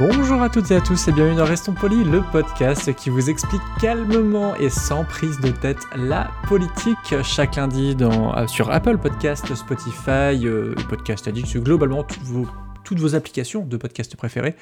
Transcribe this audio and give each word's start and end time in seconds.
Bonjour 0.00 0.40
à 0.42 0.48
toutes 0.48 0.70
et 0.70 0.76
à 0.76 0.80
tous 0.80 1.08
et 1.08 1.12
bienvenue 1.12 1.36
dans 1.36 1.44
Restons 1.44 1.74
Polis, 1.74 2.06
le 2.06 2.22
podcast 2.32 2.94
qui 2.94 3.10
vous 3.10 3.28
explique 3.28 3.60
calmement 3.82 4.56
et 4.56 4.70
sans 4.70 5.04
prise 5.04 5.38
de 5.40 5.50
tête 5.50 5.76
la 5.94 6.30
politique 6.48 7.22
chaque 7.22 7.56
lundi 7.56 7.94
dans, 7.94 8.34
euh, 8.34 8.46
sur 8.46 8.70
Apple 8.70 8.96
Podcast, 8.96 9.54
Spotify, 9.54 10.46
euh, 10.46 10.74
Podcast 10.88 11.28
Addict, 11.28 11.54
globalement 11.58 12.02
toutes 12.02 12.22
vos, 12.22 12.46
toutes 12.82 12.98
vos 12.98 13.14
applications 13.14 13.62
de 13.66 13.76
podcast 13.76 14.16
préférées. 14.16 14.54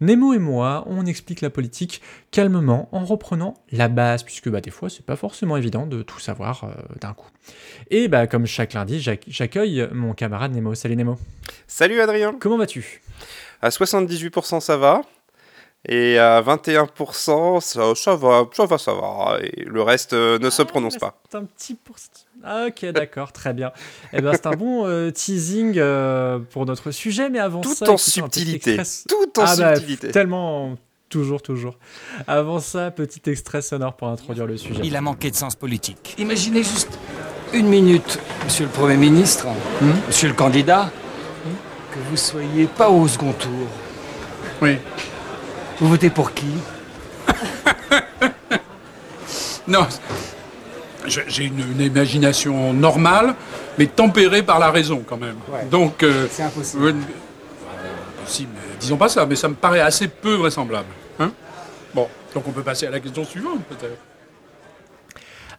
Nemo 0.00 0.34
et 0.34 0.40
moi, 0.40 0.82
on 0.88 1.06
explique 1.06 1.40
la 1.40 1.50
politique 1.50 2.02
calmement 2.32 2.88
en 2.90 3.04
reprenant 3.04 3.54
la 3.70 3.86
base, 3.86 4.24
puisque 4.24 4.48
bah, 4.48 4.60
des 4.60 4.72
fois 4.72 4.90
c'est 4.90 5.06
pas 5.06 5.14
forcément 5.14 5.56
évident 5.56 5.86
de 5.86 6.02
tout 6.02 6.18
savoir 6.18 6.64
euh, 6.64 6.70
d'un 7.00 7.12
coup. 7.12 7.28
Et 7.92 8.08
bah, 8.08 8.26
comme 8.26 8.44
chaque 8.46 8.72
lundi, 8.72 8.98
j'ac- 8.98 9.24
j'accueille 9.28 9.88
mon 9.92 10.14
camarade 10.14 10.52
Nemo. 10.52 10.74
Salut 10.74 10.96
Nemo. 10.96 11.16
Salut 11.68 12.00
Adrien. 12.00 12.34
Comment 12.40 12.58
vas-tu? 12.58 13.00
À 13.62 13.68
78% 13.70 14.60
ça 14.60 14.76
va. 14.76 15.02
Et 15.86 16.18
à 16.18 16.40
21% 16.40 17.60
ça, 17.60 17.94
ça 17.94 18.16
va, 18.16 18.44
ça 18.52 18.64
va, 18.66 18.78
ça 18.78 18.92
va. 18.94 19.38
Et 19.42 19.64
le 19.64 19.82
reste 19.82 20.14
euh, 20.14 20.38
ne 20.38 20.48
se 20.48 20.62
Ah, 20.62 20.64
prononce 20.64 20.96
pas. 20.96 21.20
C'est 21.30 21.36
un 21.36 21.44
petit 21.44 21.74
pourcentage. 21.74 22.22
Ah, 22.42 22.66
ok, 22.68 22.86
d'accord, 22.92 23.32
très 23.32 23.52
bien. 23.54 23.70
Eh 24.12 24.20
ben, 24.20 24.32
c'est 24.32 24.46
un 24.46 24.52
bon 24.52 24.86
euh, 24.86 25.10
teasing 25.10 25.74
euh, 25.78 26.38
pour 26.38 26.64
notre 26.66 26.90
sujet, 26.90 27.28
mais 27.30 27.38
avant 27.38 27.60
Tout 27.60 27.74
ça. 27.74 27.90
en 27.90 27.96
subtilité. 27.96 28.74
extrait- 28.78 29.08
Tout 29.08 29.40
en 29.40 29.44
Ah 29.46 29.56
bah, 29.56 29.74
subtilité. 29.76 30.10
tellement. 30.10 30.76
Toujours, 31.10 31.42
toujours. 31.42 31.78
Avant 32.26 32.58
ça, 32.60 32.90
petit 32.90 33.20
extrait 33.30 33.62
sonore 33.62 33.94
pour 33.94 34.08
introduire 34.08 34.46
le 34.46 34.56
sujet. 34.56 34.80
Il 34.84 34.96
a 34.96 35.00
manqué 35.00 35.30
de 35.30 35.36
sens 35.36 35.54
politique. 35.54 36.14
Imaginez 36.18 36.62
juste 36.64 36.98
une 37.52 37.68
minute, 37.68 38.18
monsieur 38.42 38.64
le 38.64 38.70
Premier 38.70 38.96
ministre, 38.96 39.46
monsieur 40.08 40.28
le 40.28 40.34
candidat, 40.34 40.90
vous 42.14 42.20
soyez 42.20 42.66
pas 42.66 42.88
au 42.88 43.08
second 43.08 43.32
tour. 43.32 43.66
Oui. 44.62 44.78
Vous 45.80 45.88
votez 45.88 46.10
pour 46.10 46.32
qui? 46.32 46.46
Non, 49.66 49.86
j'ai 51.06 51.44
une, 51.44 51.58
une 51.58 51.80
imagination 51.80 52.74
normale, 52.74 53.34
mais 53.78 53.86
tempérée 53.86 54.42
par 54.42 54.58
la 54.58 54.70
raison 54.70 55.02
quand 55.06 55.16
même. 55.16 55.36
Ouais. 55.48 55.64
Donc, 55.70 56.02
euh, 56.02 56.26
C'est 56.30 56.42
impossible. 56.42 56.86
euh, 56.88 56.92
si, 58.26 58.42
mais 58.42 58.60
disons 58.78 58.98
pas 58.98 59.08
ça, 59.08 59.24
mais 59.24 59.36
ça 59.36 59.48
me 59.48 59.54
paraît 59.54 59.80
assez 59.80 60.06
peu 60.06 60.34
vraisemblable. 60.34 60.88
Hein 61.18 61.32
bon, 61.94 62.06
donc 62.34 62.46
on 62.46 62.50
peut 62.52 62.62
passer 62.62 62.86
à 62.86 62.90
la 62.90 63.00
question 63.00 63.24
suivante 63.24 63.60
peut-être. 63.70 63.96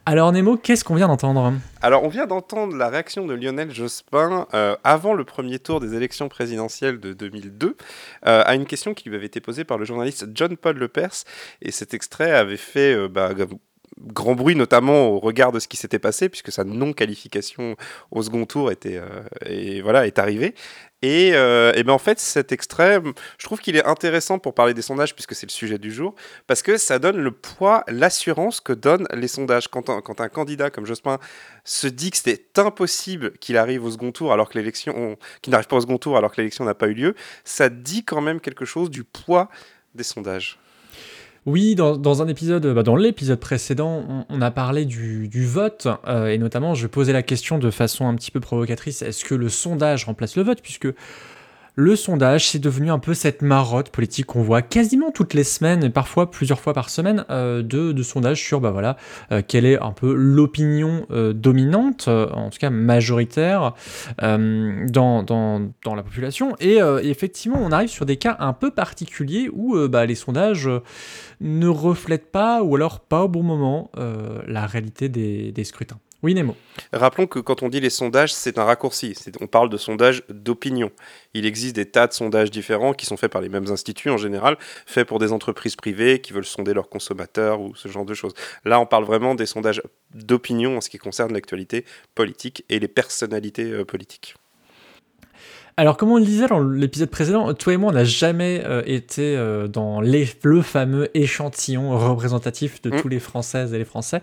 Alors, 0.08 0.32
Nemo, 0.32 0.56
qu'est-ce 0.56 0.84
qu'on 0.84 0.94
vient 0.94 1.08
d'entendre 1.08 1.54
Alors, 1.82 2.04
on 2.04 2.10
vient 2.10 2.28
d'entendre 2.28 2.76
la 2.76 2.90
réaction 2.90 3.26
de 3.26 3.34
Lionel 3.34 3.74
Jospin 3.74 4.46
euh, 4.54 4.76
avant 4.84 5.16
le 5.16 5.24
premier 5.24 5.58
tour 5.58 5.80
des 5.80 5.96
élections 5.96 6.30
présidentielles 6.30 7.00
de 7.00 7.14
2002 7.14 7.76
euh, 8.28 8.44
à 8.46 8.54
une 8.54 8.68
question 8.68 8.94
qui 8.94 9.10
lui 9.10 9.16
avait 9.16 9.26
été 9.26 9.42
posée 9.42 9.64
par 9.64 9.80
le 9.80 9.86
journaliste 9.86 10.28
John 10.36 10.58
Paul 10.58 10.78
Lepers. 10.78 11.24
Et 11.64 11.72
cet 11.72 11.96
extrait 11.96 12.32
avait 12.32 12.56
fait 12.56 12.94
euh, 12.94 13.08
bah, 13.08 13.32
grand 14.02 14.36
bruit, 14.36 14.56
notamment 14.56 15.08
au 15.10 15.20
regard 15.20 15.52
de 15.52 15.60
ce 15.60 15.68
qui 15.68 15.78
s'était 15.78 16.00
passé, 16.00 16.28
puisque 16.30 16.52
sa 16.52 16.64
non-qualification 16.64 17.76
au 18.12 18.22
second 18.22 18.46
tour 18.46 18.72
était, 18.72 18.98
euh, 18.98 19.24
et, 19.46 19.82
voilà, 19.82 20.06
est 20.06 20.20
arrivée. 20.20 20.54
Et, 21.02 21.32
euh, 21.34 21.72
ben 21.84 21.94
en 21.94 21.98
fait, 21.98 22.20
cet 22.20 22.52
extrait, 22.52 23.00
je 23.38 23.46
trouve 23.46 23.60
qu'il 23.60 23.76
est 23.76 23.86
intéressant 23.86 24.40
pour 24.40 24.54
parler 24.54 24.74
des 24.74 24.82
sondages, 24.82 25.14
puisque 25.14 25.36
c'est 25.36 25.46
le 25.46 25.52
sujet 25.52 25.78
du 25.78 25.92
jour, 25.92 26.16
parce 26.48 26.62
que 26.62 26.78
ça 26.78 27.00
donne 27.00 27.18
le 27.18 27.32
poids, 27.32 27.84
l'assurance 27.88 28.60
que 28.60 28.74
donnent 28.74 29.08
les 29.14 29.28
sondages. 29.28 29.68
Quand 29.68 29.90
un, 29.90 30.02
quand 30.02 30.20
un 30.20 30.30
candidat 30.30 30.70
comme 30.70 30.86
Jospin 30.86 31.20
se 31.64 31.88
dit 31.88 32.12
que 32.12 32.18
c'est 32.18 32.58
impossible 32.58 33.38
qu'il 33.38 33.58
arrive 33.58 33.86
au 33.86 33.92
second 33.92 34.12
tour 34.12 34.34
alors 34.34 34.50
que 34.50 34.58
l'élection, 34.58 35.18
qu'il 35.42 35.52
n'arrive 35.52 35.68
pas 35.68 35.78
au 35.78 35.82
second 35.82 35.98
tour 35.98 36.18
alors 36.18 36.32
que 36.32 36.38
l'élection 36.38 36.66
n'a 36.66 36.74
pas 36.74 36.88
eu 36.88 36.94
lieu, 36.94 37.16
ça 37.44 37.70
dit 37.70 38.04
quand 38.04 38.22
même 38.22 38.40
quelque 38.40 38.66
chose 38.66 38.90
du 38.90 39.04
poids 39.04 39.50
des 39.94 40.04
sondages. 40.04 40.60
Oui, 41.46 41.76
dans, 41.76 41.96
dans 41.96 42.24
un 42.24 42.28
épisode, 42.28 42.66
bah, 42.74 42.82
dans 42.82 42.96
l'épisode 42.96 43.40
précédent, 43.40 44.26
on, 44.30 44.42
a 44.42 44.50
parlé 44.50 44.84
du, 44.84 45.28
du 45.28 45.46
vote, 45.46 45.88
euh, 46.08 46.28
et 46.28 46.40
notamment, 46.40 46.74
je 46.74 46.88
posais 46.88 47.14
la 47.14 47.22
question 47.22 47.60
de 47.60 47.70
façon 47.70 48.08
un 48.08 48.16
petit 48.16 48.32
peu 48.32 48.40
provocatrice, 48.40 49.04
est-ce 49.04 49.24
que 49.24 49.36
le 49.36 49.50
sondage 49.50 50.06
remplace 50.06 50.36
le 50.38 50.44
vote? 50.44 50.60
Puisque 50.64 50.88
le 51.76 51.96
sondage, 51.96 52.50
c'est 52.50 52.60
devenu 52.60 52.90
un 52.90 53.00
peu 53.00 53.14
cette 53.14 53.42
marotte 53.42 53.90
politique 53.90 54.28
qu'on 54.28 54.42
voit 54.42 54.62
quasiment 54.62 55.12
toutes 55.12 55.34
les 55.34 55.44
semaines, 55.44 55.84
et 55.84 55.90
parfois 55.90 56.32
plusieurs 56.32 56.60
fois 56.60 56.74
par 56.74 56.90
semaine, 56.90 57.26
euh, 57.30 57.62
de, 57.62 58.02
sondages 58.02 58.42
sur, 58.42 58.62
bah 58.62 58.72
voilà, 58.72 58.98
euh, 59.32 59.42
quelle 59.46 59.66
est 59.66 59.82
un 59.82 59.92
peu 59.92 60.14
l'opinion 60.14 61.06
euh, 61.12 61.34
dominante, 61.34 62.08
en 62.08 62.50
tout 62.50 62.60
cas 62.60 62.70
majoritaire, 62.70 63.74
dans, 64.22 65.72
la 65.86 66.04
population. 66.04 66.56
Et, 66.60 66.78
effectivement, 67.04 67.60
on 67.62 67.72
arrive 67.72 67.90
sur 67.90 68.06
des 68.06 68.18
cas 68.18 68.38
un 68.40 68.54
peu 68.54 68.72
particuliers 68.72 69.50
où 69.52 69.78
bah, 69.88 70.06
les 70.06 70.16
sondages 70.16 70.70
ne 71.42 71.68
reflètent 71.68 72.32
pas, 72.32 72.64
ou 72.64 72.76
alors 72.76 73.02
pas 73.02 73.24
au 73.24 73.28
bon 73.28 73.44
moment, 73.44 73.92
la 74.48 74.66
réalité 74.66 75.10
des 75.10 75.64
scrutins. 75.64 76.00
Oui. 76.26 76.36
Rappelons 76.92 77.28
que 77.28 77.38
quand 77.38 77.62
on 77.62 77.70
dit 77.70 77.80
les 77.80 77.92
sondages, 77.92 78.34
c'est 78.34 78.58
un 78.58 78.64
raccourci. 78.64 79.16
On 79.42 79.46
parle 79.46 79.70
de 79.70 79.78
sondages 79.78 80.24
d'opinion. 80.28 80.90
Il 81.36 81.46
existe 81.46 81.76
des 81.76 81.86
tas 81.86 82.08
de 82.08 82.14
sondages 82.14 82.50
différents 82.50 82.94
qui 82.94 83.06
sont 83.06 83.16
faits 83.16 83.32
par 83.32 83.42
les 83.42 83.50
mêmes 83.50 83.70
instituts 83.70 84.10
en 84.10 84.18
général, 84.18 84.58
faits 84.88 85.08
pour 85.08 85.20
des 85.20 85.32
entreprises 85.32 85.76
privées 85.76 86.22
qui 86.22 86.34
veulent 86.34 86.44
sonder 86.44 86.74
leurs 86.74 86.90
consommateurs 86.90 87.62
ou 87.62 87.76
ce 87.76 87.90
genre 87.90 88.06
de 88.06 88.16
choses. 88.16 88.34
Là, 88.64 88.80
on 88.80 88.88
parle 88.88 89.04
vraiment 89.04 89.36
des 89.36 89.46
sondages 89.46 89.84
d'opinion 90.16 90.78
en 90.78 90.82
ce 90.82 90.90
qui 90.90 90.98
concerne 90.98 91.32
l'actualité 91.32 91.86
politique 92.16 92.66
et 92.70 92.80
les 92.80 92.88
personnalités 92.88 93.72
euh, 93.72 93.86
politiques. 93.86 94.34
Alors, 95.78 95.98
comme 95.98 96.10
on 96.12 96.18
le 96.18 96.24
disait 96.24 96.48
dans 96.48 96.62
l'épisode 96.62 97.10
précédent, 97.10 97.54
toi 97.54 97.74
et 97.74 97.78
moi, 97.78 97.90
on 97.92 97.94
n'a 97.94 98.06
jamais 98.06 98.64
euh, 98.66 98.82
été 98.86 99.36
euh, 99.36 99.68
dans 99.68 100.00
les- 100.00 100.30
le 100.44 100.62
fameux 100.62 101.10
échantillon 101.18 101.98
représentatif 101.98 102.82
de 102.82 102.92
Mm. 102.92 103.02
tous 103.02 103.08
les 103.10 103.20
Françaises 103.20 103.74
et 103.74 103.78
les 103.78 103.84
Français. 103.86 104.22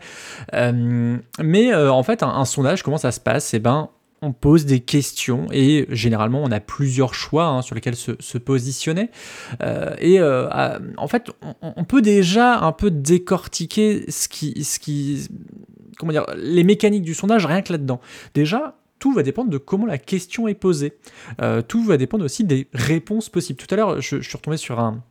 Euh, 0.54 1.16
mais 1.42 1.74
en 1.74 2.02
fait, 2.02 2.22
un, 2.22 2.28
un 2.30 2.46
sondage, 2.46 2.82
comment 2.82 2.96
ça 2.96 3.12
se 3.12 3.20
passe? 3.20 3.52
Eh 3.52 3.58
ben, 3.58 3.90
on 4.22 4.32
pose 4.32 4.64
des 4.64 4.80
questions 4.80 5.46
et 5.52 5.86
généralement, 5.90 6.42
on 6.42 6.50
a 6.52 6.60
plusieurs 6.60 7.12
choix 7.12 7.44
hein, 7.46 7.60
sur 7.60 7.74
lesquels 7.74 7.96
se, 7.96 8.12
se 8.18 8.38
positionner. 8.38 9.10
Euh, 9.62 9.94
et 9.98 10.20
euh, 10.20 10.48
à- 10.50 10.78
en 10.96 11.08
fait, 11.08 11.30
on, 11.42 11.74
on 11.76 11.84
peut 11.84 12.00
déjà 12.00 12.60
un 12.60 12.72
peu 12.72 12.90
décortiquer 12.90 14.04
ce 14.10 14.28
qui, 14.28 14.64
ce 14.64 14.78
qui, 14.78 15.28
comment 15.98 16.12
dire, 16.12 16.24
les 16.36 16.64
mécaniques 16.64 17.02
du 17.02 17.12
sondage 17.14 17.44
rien 17.44 17.60
que 17.62 17.72
là-dedans. 17.72 18.00
Déjà, 18.32 18.76
tout 19.02 19.12
va 19.12 19.24
dépendre 19.24 19.50
de 19.50 19.58
comment 19.58 19.86
la 19.86 19.98
question 19.98 20.46
est 20.46 20.54
posée. 20.54 20.96
Euh, 21.40 21.60
tout 21.60 21.82
va 21.82 21.96
dépendre 21.96 22.24
aussi 22.24 22.44
des 22.44 22.68
réponses 22.72 23.28
possibles. 23.28 23.58
Tout 23.58 23.66
à 23.74 23.76
l'heure, 23.76 24.00
je, 24.00 24.20
suis 24.20 24.36
retombé 24.36 24.56
sur 24.56 24.78
un, 24.78 25.02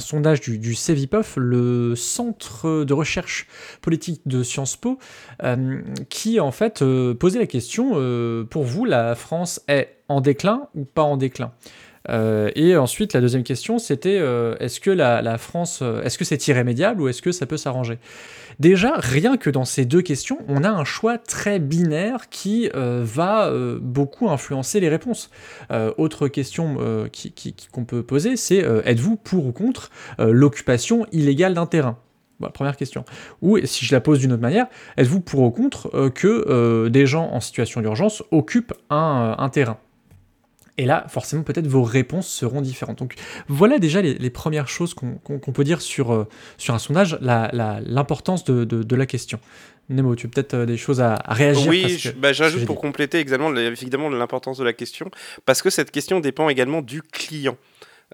sondage 0.00 0.42
du, 0.42 0.58
du 0.58 0.74
CEVIPOF, 0.74 1.36
le 1.38 1.96
centre 1.96 2.84
de 2.84 2.92
recherche 2.92 3.48
politique 3.80 4.20
de 4.26 4.42
Sciences 4.42 4.76
Po, 4.76 4.98
euh, 5.44 5.80
qui 6.10 6.40
en 6.40 6.52
fait 6.52 6.82
euh, 6.82 7.14
posait 7.14 7.38
la 7.38 7.46
question 7.46 7.92
pour 8.50 8.64
vous, 8.64 8.84
la 8.84 9.14
France 9.14 9.62
est 9.66 9.96
en 10.10 10.20
déclin 10.20 10.68
ou 10.74 10.84
pas 10.84 11.02
en 11.02 11.16
déclin? 11.16 11.52
Euh, 12.08 12.50
et 12.54 12.76
ensuite, 12.76 13.12
la 13.12 13.20
deuxième 13.20 13.42
question, 13.42 13.78
c'était 13.78 14.18
euh, 14.18 14.56
est-ce 14.58 14.80
que 14.80 14.90
la, 14.90 15.38
France, 15.38 15.80
euh, 15.82 16.02
est-ce 16.02 16.18
que 16.18 16.24
c'est 16.24 16.46
irrémédiable 16.48 17.00
ou 17.00 17.08
est-ce 17.08 17.22
que 17.22 17.32
ça 17.32 17.46
peut 17.46 17.56
s'arranger? 17.56 17.98
Déjà, 18.60 18.94
rien 18.98 19.36
que 19.36 19.50
dans 19.50 19.64
ces 19.64 19.84
deux 19.84 20.02
questions, 20.02 20.38
on 20.48 20.62
a 20.64 20.70
un 20.70 20.84
choix 20.84 21.18
très 21.18 21.58
binaire 21.58 22.28
qui 22.28 22.68
va 22.74 23.50
beaucoup 23.80 24.28
influencer 24.28 24.78
les 24.78 24.90
réponses. 24.90 25.30
Autre 25.96 26.28
question 26.28 26.76
qu'on 27.72 27.84
peut 27.86 28.02
poser, 28.02 28.36
c'est 28.36 28.58
êtes-vous 28.84 29.16
pour 29.16 29.46
ou 29.46 29.52
contre 29.52 29.90
l'occupation 30.18 31.06
illégale 31.12 31.54
d'un 31.54 31.64
terrain? 31.64 31.98
Première 32.52 32.76
question. 32.76 33.06
Ou 33.40 33.58
si 33.64 33.86
je 33.86 33.94
la 33.94 34.02
pose 34.02 34.18
d'une 34.18 34.32
autre 34.32 34.42
manière, 34.42 34.66
êtes-vous 34.98 35.20
pour 35.20 35.40
ou 35.40 35.50
contre 35.50 36.10
que 36.10 36.88
des 36.88 37.06
gens 37.06 37.30
en 37.32 37.40
situation 37.40 37.80
d'urgence 37.80 38.22
occupent 38.30 38.74
un 38.90 39.48
terrain? 39.50 39.78
Et 40.78 40.86
là, 40.86 41.04
forcément, 41.08 41.42
peut-être 41.42 41.66
vos 41.66 41.82
réponses 41.82 42.28
seront 42.28 42.62
différentes. 42.62 42.98
Donc 42.98 43.14
voilà 43.46 43.78
déjà 43.78 44.00
les, 44.00 44.30
premières 44.30 44.68
choses 44.68 44.94
qu'on 44.94 45.52
peut 45.52 45.64
dire 45.64 45.82
sur, 45.82 46.12
euh, 46.12 46.26
sur 46.56 46.74
un 46.74 46.78
sondage, 46.78 47.18
l'importance 47.20 48.44
de, 48.44 48.64
de, 48.64 48.96
la 48.96 49.04
question. 49.04 49.38
Nemo, 49.90 50.14
tu 50.14 50.26
as 50.26 50.30
peut-être 50.30 50.54
euh, 50.54 50.66
des 50.66 50.78
choses 50.78 51.00
à, 51.00 51.16
réagir 51.28 51.68
Oui, 51.68 52.02
bah, 52.16 52.32
j'ajoute 52.32 52.64
pour 52.64 52.80
compléter 52.80 53.18
également, 53.18 53.54
évidemment 53.54 54.08
l'importance 54.08 54.58
de 54.58 54.64
la 54.64 54.72
question, 54.72 55.10
parce 55.44 55.60
que 55.60 55.68
cette 55.68 55.90
question 55.90 56.20
dépend 56.20 56.48
également 56.48 56.80
du 56.80 57.02
client. 57.02 57.58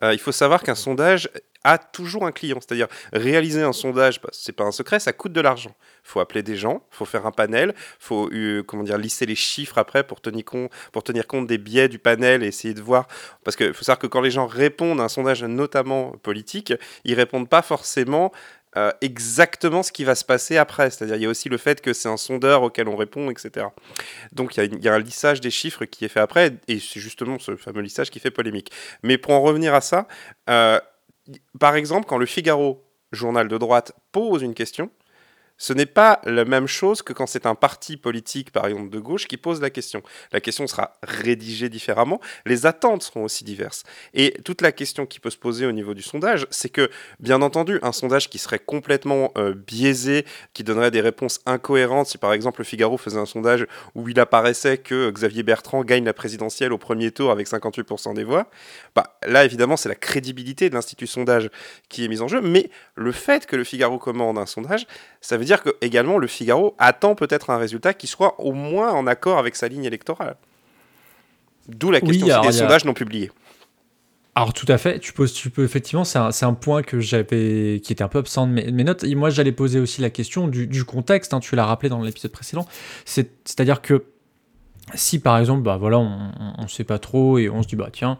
Euh, 0.02 0.12
il 0.12 0.18
faut 0.18 0.32
savoir 0.32 0.62
qu'un 0.62 0.74
sondage 0.74 1.28
a 1.64 1.78
toujours 1.78 2.26
un 2.26 2.32
client. 2.32 2.58
C'est-à-dire, 2.60 2.88
réaliser 3.12 3.62
un 3.62 3.72
sondage, 3.72 4.20
bah, 4.20 4.28
c'est 4.32 4.52
pas 4.52 4.64
un 4.64 4.72
secret, 4.72 5.00
ça 5.00 5.12
coûte 5.12 5.32
de 5.32 5.40
l'argent. 5.40 5.74
Il 6.04 6.08
faut 6.08 6.20
appeler 6.20 6.42
des 6.42 6.56
gens, 6.56 6.82
il 6.92 6.96
faut 6.96 7.04
faire 7.04 7.26
un 7.26 7.32
panel, 7.32 7.74
il 7.76 7.84
faut 7.98 8.30
euh, 8.32 8.62
comment 8.62 8.82
dire, 8.82 8.98
lisser 8.98 9.26
les 9.26 9.34
chiffres 9.34 9.78
après 9.78 10.04
pour 10.04 10.20
tenir, 10.20 10.44
compte, 10.44 11.46
des 11.46 11.58
biais 11.58 11.88
du 11.88 11.98
panel 11.98 12.42
et 12.42 12.46
essayer 12.46 12.74
de 12.74 12.82
voir. 12.82 13.08
Parce 13.44 13.56
qu'il 13.56 13.74
faut 13.74 13.84
savoir 13.84 13.98
que 13.98 14.06
quand 14.06 14.20
les 14.20 14.30
gens 14.30 14.46
répondent 14.46 15.00
à 15.00 15.04
un 15.04 15.08
sondage, 15.08 15.42
notamment 15.44 16.12
politique, 16.22 16.72
ils 17.04 17.14
répondent 17.14 17.48
pas 17.48 17.62
forcément 17.62 18.32
euh, 18.76 18.92
exactement 19.00 19.82
ce 19.82 19.90
qui 19.90 20.04
va 20.04 20.14
se 20.14 20.24
passer 20.24 20.56
après. 20.56 20.90
C'est-à-dire, 20.90 21.16
il 21.16 21.22
y 21.22 21.26
a 21.26 21.28
aussi 21.28 21.48
le 21.48 21.56
fait 21.56 21.80
que 21.80 21.92
c'est 21.92 22.08
un 22.08 22.16
sondeur 22.18 22.62
auquel 22.62 22.88
on 22.88 22.96
répond, 22.96 23.30
etc. 23.30 23.66
Donc, 24.32 24.56
il 24.56 24.84
y, 24.84 24.88
a 24.88 24.94
un 24.94 24.98
lissage 24.98 25.40
des 25.40 25.50
chiffres 25.50 25.84
qui 25.86 26.04
est 26.04 26.08
fait 26.08 26.20
après, 26.20 26.52
et 26.68 26.78
c'est 26.78 27.00
justement 27.00 27.38
ce 27.38 27.56
fameux 27.56 27.80
lissage 27.80 28.10
qui 28.10 28.20
fait 28.20 28.30
polémique. 28.30 28.70
Mais 29.02 29.16
pour 29.16 29.32
en 29.32 29.40
revenir 29.40 29.74
à 29.74 29.80
ça, 29.80 30.06
euh, 30.50 30.78
par 31.58 31.76
exemple, 31.76 32.06
quand 32.06 32.18
le 32.18 32.26
Figaro, 32.26 32.84
journal 33.12 33.48
de 33.48 33.58
droite, 33.58 33.92
pose 34.12 34.42
une 34.42 34.54
question, 34.54 34.90
ce 35.58 35.72
n'est 35.72 35.86
pas 35.86 36.20
la 36.24 36.44
même 36.44 36.66
chose 36.66 37.02
que 37.02 37.12
quand 37.12 37.26
c'est 37.26 37.44
un 37.44 37.54
parti 37.54 37.96
politique, 37.96 38.52
par 38.52 38.66
exemple 38.66 38.90
de 38.90 38.98
gauche, 39.00 39.26
qui 39.26 39.36
pose 39.36 39.60
la 39.60 39.70
question. 39.70 40.02
La 40.32 40.40
question 40.40 40.66
sera 40.66 40.94
rédigée 41.02 41.68
différemment, 41.68 42.20
les 42.46 42.64
attentes 42.64 43.02
seront 43.02 43.24
aussi 43.24 43.44
diverses. 43.44 43.82
Et 44.14 44.34
toute 44.44 44.62
la 44.62 44.72
question 44.72 45.04
qui 45.04 45.20
peut 45.20 45.30
se 45.30 45.36
poser 45.36 45.66
au 45.66 45.72
niveau 45.72 45.94
du 45.94 46.02
sondage, 46.02 46.46
c'est 46.50 46.68
que, 46.68 46.90
bien 47.18 47.42
entendu, 47.42 47.80
un 47.82 47.92
sondage 47.92 48.30
qui 48.30 48.38
serait 48.38 48.60
complètement 48.60 49.32
euh, 49.36 49.52
biaisé, 49.54 50.24
qui 50.54 50.62
donnerait 50.62 50.92
des 50.92 51.00
réponses 51.00 51.40
incohérentes, 51.44 52.06
si 52.06 52.18
par 52.18 52.32
exemple 52.32 52.60
le 52.60 52.64
Figaro 52.64 52.96
faisait 52.96 53.18
un 53.18 53.26
sondage 53.26 53.66
où 53.94 54.08
il 54.08 54.20
apparaissait 54.20 54.78
que 54.78 55.10
Xavier 55.10 55.42
Bertrand 55.42 55.82
gagne 55.82 56.04
la 56.04 56.14
présidentielle 56.14 56.72
au 56.72 56.78
premier 56.78 57.10
tour 57.10 57.32
avec 57.32 57.48
58% 57.48 58.14
des 58.14 58.24
voix, 58.24 58.48
bah, 58.94 59.18
là 59.26 59.44
évidemment 59.44 59.76
c'est 59.76 59.88
la 59.88 59.96
crédibilité 59.96 60.70
de 60.70 60.74
l'Institut 60.74 61.06
Sondage 61.08 61.50
qui 61.88 62.04
est 62.04 62.08
mise 62.08 62.22
en 62.22 62.28
jeu, 62.28 62.40
mais 62.40 62.70
le 62.94 63.10
fait 63.10 63.46
que 63.46 63.56
le 63.56 63.64
Figaro 63.64 63.98
commande 63.98 64.38
un 64.38 64.46
sondage, 64.46 64.86
ça 65.20 65.36
veut 65.36 65.44
dire 65.48 65.62
que 65.62 65.70
également 65.80 66.18
le 66.18 66.26
Figaro 66.26 66.74
attend 66.78 67.14
peut-être 67.14 67.50
un 67.50 67.58
résultat 67.58 67.94
qui 67.94 68.06
soit 68.06 68.40
au 68.40 68.52
moins 68.52 68.92
en 68.92 69.06
accord 69.06 69.38
avec 69.38 69.56
sa 69.56 69.68
ligne 69.68 69.84
électorale. 69.84 70.36
D'où 71.68 71.90
la 71.90 72.00
question 72.00 72.26
si 72.26 72.48
des 72.48 72.52
sondages 72.52 72.84
non 72.84 72.94
publiés. 72.94 73.30
Alors 74.34 74.52
tout 74.52 74.66
à 74.68 74.78
fait, 74.78 75.00
tu 75.00 75.12
poses, 75.12 75.32
tu 75.32 75.50
peux 75.50 75.64
effectivement, 75.64 76.04
c'est 76.04 76.18
un, 76.18 76.30
un, 76.42 76.54
point 76.54 76.82
que 76.82 77.00
j'avais, 77.00 77.80
qui 77.82 77.92
était 77.92 78.02
un 78.04 78.08
peu 78.08 78.18
absent 78.18 78.46
de 78.46 78.52
mes, 78.52 78.84
notes. 78.84 79.02
Et 79.02 79.16
moi, 79.16 79.30
j'allais 79.30 79.50
poser 79.50 79.80
aussi 79.80 80.00
la 80.00 80.10
question 80.10 80.46
du, 80.46 80.84
contexte. 80.84 81.34
Hein, 81.34 81.40
tu 81.40 81.56
l'as 81.56 81.66
rappelé 81.66 81.88
dans 81.88 82.00
l'épisode 82.00 82.30
précédent. 82.30 82.64
C'est-à-dire 83.04 83.82
que 83.82 84.04
si 84.94 85.18
par 85.18 85.38
exemple, 85.38 85.62
bah 85.62 85.76
voilà, 85.76 85.98
on 85.98 86.62
ne 86.62 86.68
sait 86.68 86.84
pas 86.84 86.98
trop 86.98 87.38
et 87.38 87.48
on 87.48 87.62
se 87.62 87.68
dit 87.68 87.76
bah 87.76 87.90
tiens, 87.92 88.18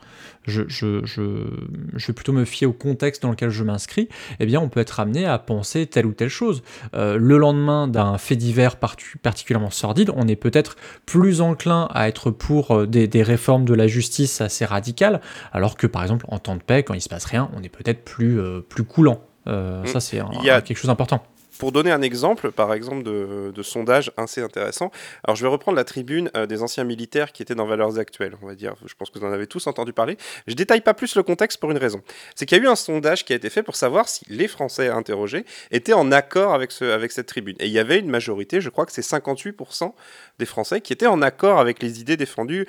je, 0.49 0.62
je, 0.67 1.05
je, 1.05 1.47
je, 1.94 2.06
vais 2.06 2.12
plutôt 2.12 2.32
me 2.32 2.44
fier 2.44 2.67
au 2.67 2.73
contexte 2.73 3.23
dans 3.23 3.31
lequel 3.31 3.50
je 3.50 3.62
m'inscris, 3.65 4.09
eh 4.41 4.47
bien 4.47 4.61
on 4.61 4.69
peut 4.69 4.81
être 4.81 5.00
amené 5.00 5.26
à 5.26 5.38
penser 5.38 5.87
telle 5.87 6.06
ou 6.06 6.12
telle 6.12 6.29
chose. 6.29 6.62
Euh, 6.94 7.19
le 7.19 7.38
lendemain 7.38 7.87
d'un 7.87 8.19
fait 8.19 8.37
divers 8.37 8.76
particulièrement 8.76 9.70
sordide, 9.70 10.11
on 10.17 10.26
est 10.26 10.37
peut-être 10.37 10.76
plus 11.06 11.41
enclin 11.41 11.88
à 11.93 12.09
être 12.09 12.31
pour 12.31 12.73
euh, 12.73 12.87
des, 12.87 13.06
des, 13.06 13.23
réformes 13.23 13.64
de 13.64 13.75
la 13.75 13.87
justice 13.87 14.41
assez 14.41 14.64
radicales, 14.64 15.21
alors 15.53 15.76
que 15.76 15.87
par 15.87 16.03
exemple 16.03 16.26
en 16.29 16.38
temps 16.38 16.56
de 16.56 16.62
paix, 16.62 16.82
quand 16.82 16.94
il 16.94 17.03
se 17.03 17.09
passe 17.09 17.25
rien, 17.25 17.50
on 17.55 17.62
est 17.62 17.69
peut-être 17.69 18.05
plus, 18.05 18.41
euh, 18.41 18.61
plus 18.61 18.85
coulant. 18.85 19.21
Mm. 19.47 19.87
ça 19.87 20.00
c'est 20.00 20.21
quelque 20.43 20.76
chose 20.76 20.88
d'important. 20.88 21.23
Pour 21.58 21.72
donner 21.72 21.90
un 21.90 22.02
exemple, 22.02 22.52
par 22.52 22.72
exemple, 22.72 23.02
de, 23.02 23.62
sondage 23.62 24.12
assez 24.16 24.40
intéressant, 24.40 24.90
alors 25.25 25.37
je 25.37 25.43
vais 25.43 25.49
reprendre 25.49 25.76
la 25.76 25.84
tribune 25.84 26.31
euh, 26.37 26.46
des 26.46 26.62
anciens 26.62 26.84
militaires 26.84 27.32
qui 27.32 27.43
étaient 27.43 27.55
dans 27.55 27.66
Valeurs 27.66 27.99
Actuelles, 27.99 28.37
on 28.40 28.46
va 28.46 28.55
dire. 28.55 28.75
Je 28.87 28.94
pense 28.94 29.10
que 29.10 29.19
vous 29.19 29.26
en 29.26 29.32
avez 29.32 29.46
tous 29.46 29.66
entendu 29.66 29.93
parler. 29.93 30.16
Je 30.46 30.55
détaille 30.55 30.81
pas 30.81 30.94
plus 30.94 31.16
le 31.16 31.22
contexte 31.22 31.58
pour 31.58 31.70
une 31.70 31.78
raison. 31.78 32.00
C'est 32.34 32.46
qu'il 32.46 32.56
y 32.56 32.60
a 32.60 32.64
eu 32.64 32.69
un 32.69 32.76
sondage 32.76 33.25
qui 33.25 33.32
a 33.32 33.37
été 33.37 33.50
fait 33.50 33.62
pour 33.62 33.76
savoir 33.76 34.08
si 34.08 34.25
les 34.28 34.49
Français 34.49 34.88
interrogés 34.88 35.44
étaient 35.70 35.93
en 35.93 36.12
accord 36.12 36.55
avec, 36.55 36.72
ce, 36.72 36.84
avec 36.84 37.12
cette 37.12 37.26
tribune. 37.26 37.56
Et 37.58 37.66
il 37.66 37.72
y 37.72 37.78
avait 37.78 37.99
une 37.99 38.08
majorité, 38.08 38.61
je 38.61 38.70
crois 38.70 38.87
que 38.87 38.93
c'est 38.93 39.02
58% 39.02 39.93
des 40.38 40.46
Français 40.46 40.81
qui 40.81 40.93
étaient 40.93 41.06
en 41.06 41.22
accord 41.22 41.58
avec 41.58 41.82
les 41.82 42.00
idées 42.00 42.16
défendues 42.16 42.66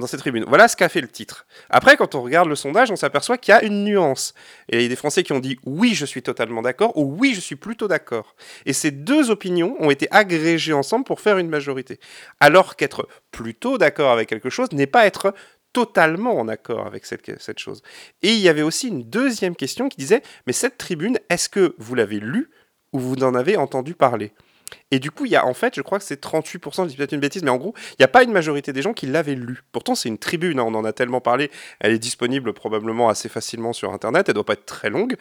dans 0.00 0.06
cette 0.06 0.20
tribune. 0.20 0.44
Voilà 0.48 0.68
ce 0.68 0.76
qu'a 0.76 0.88
fait 0.88 1.00
le 1.00 1.08
titre. 1.08 1.46
Après, 1.70 1.96
quand 1.96 2.14
on 2.14 2.22
regarde 2.22 2.48
le 2.48 2.56
sondage, 2.56 2.90
on 2.90 2.96
s'aperçoit 2.96 3.38
qu'il 3.38 3.52
y 3.52 3.56
a 3.56 3.62
une 3.64 3.84
nuance. 3.84 4.34
Et 4.68 4.78
il 4.78 4.82
y 4.82 4.86
a 4.86 4.88
des 4.88 4.96
Français 4.96 5.22
qui 5.22 5.32
ont 5.32 5.40
dit 5.40 5.58
oui, 5.64 5.94
je 5.94 6.04
suis 6.04 6.22
totalement 6.22 6.62
d'accord 6.62 6.96
ou 6.96 7.16
oui, 7.18 7.34
je 7.34 7.40
suis 7.40 7.56
plutôt 7.56 7.88
d'accord. 7.88 8.34
Et 8.66 8.72
ces 8.72 8.90
deux 8.90 9.30
opinions 9.30 9.76
ont 9.78 9.90
été 9.90 10.08
agrégées 10.10 10.72
ensemble 10.72 11.04
pour 11.04 11.20
faire 11.20 11.38
une 11.38 11.48
majorité. 11.48 12.00
Alors 12.40 12.76
qu'être 12.76 13.08
plutôt 13.30 13.78
d'accord 13.78 14.12
avec 14.12 14.28
quelque 14.28 14.50
chose 14.50 14.72
n'est 14.72 14.86
pas 14.86 15.06
être 15.06 15.34
totalement 15.72 16.38
en 16.38 16.48
accord 16.48 16.86
avec 16.86 17.04
cette, 17.04 17.40
cette 17.40 17.58
chose. 17.58 17.82
Et 18.22 18.32
il 18.32 18.40
y 18.40 18.48
avait 18.48 18.62
aussi 18.62 18.88
une 18.88 19.02
deuxième 19.02 19.56
question 19.56 19.88
qui 19.88 19.96
disait, 19.96 20.22
mais 20.46 20.52
cette 20.52 20.78
tribune, 20.78 21.18
est-ce 21.30 21.48
que 21.48 21.74
vous 21.78 21.94
l'avez 21.94 22.20
lue 22.20 22.50
ou 22.92 23.00
vous 23.00 23.24
en 23.24 23.34
avez 23.34 23.56
entendu 23.56 23.94
parler? 23.94 24.32
Et 24.90 24.98
du 24.98 25.10
coup, 25.10 25.24
il 25.24 25.32
y 25.32 25.36
a 25.36 25.46
en 25.46 25.54
fait, 25.54 25.74
je 25.74 25.82
crois 25.82 25.98
que 25.98 26.04
c'est 26.04 26.22
38%, 26.22 26.84
je 26.84 26.88
dis 26.88 26.96
peut-être 26.96 27.12
une 27.12 27.20
bêtise, 27.20 27.42
mais 27.42 27.50
en 27.50 27.56
gros, 27.56 27.74
il 27.92 27.96
n'y 28.00 28.04
a 28.04 28.08
pas 28.08 28.22
une 28.22 28.32
majorité 28.32 28.72
des 28.72 28.82
gens 28.82 28.92
qui 28.92 29.06
l'avaient 29.06 29.34
lu. 29.34 29.62
Pourtant, 29.72 29.94
c'est 29.94 30.08
une 30.08 30.18
tribune, 30.18 30.58
hein, 30.58 30.64
on 30.66 30.74
en 30.74 30.84
a 30.84 30.92
tellement 30.92 31.20
parlé, 31.20 31.50
elle 31.80 31.92
est 31.92 31.98
disponible 31.98 32.52
probablement 32.52 33.08
assez 33.08 33.28
facilement 33.28 33.72
sur 33.72 33.92
Internet, 33.92 34.28
elle 34.28 34.34
doit 34.34 34.44
pas 34.44 34.54
être 34.54 34.66
très 34.66 34.90
longue. 34.90 35.16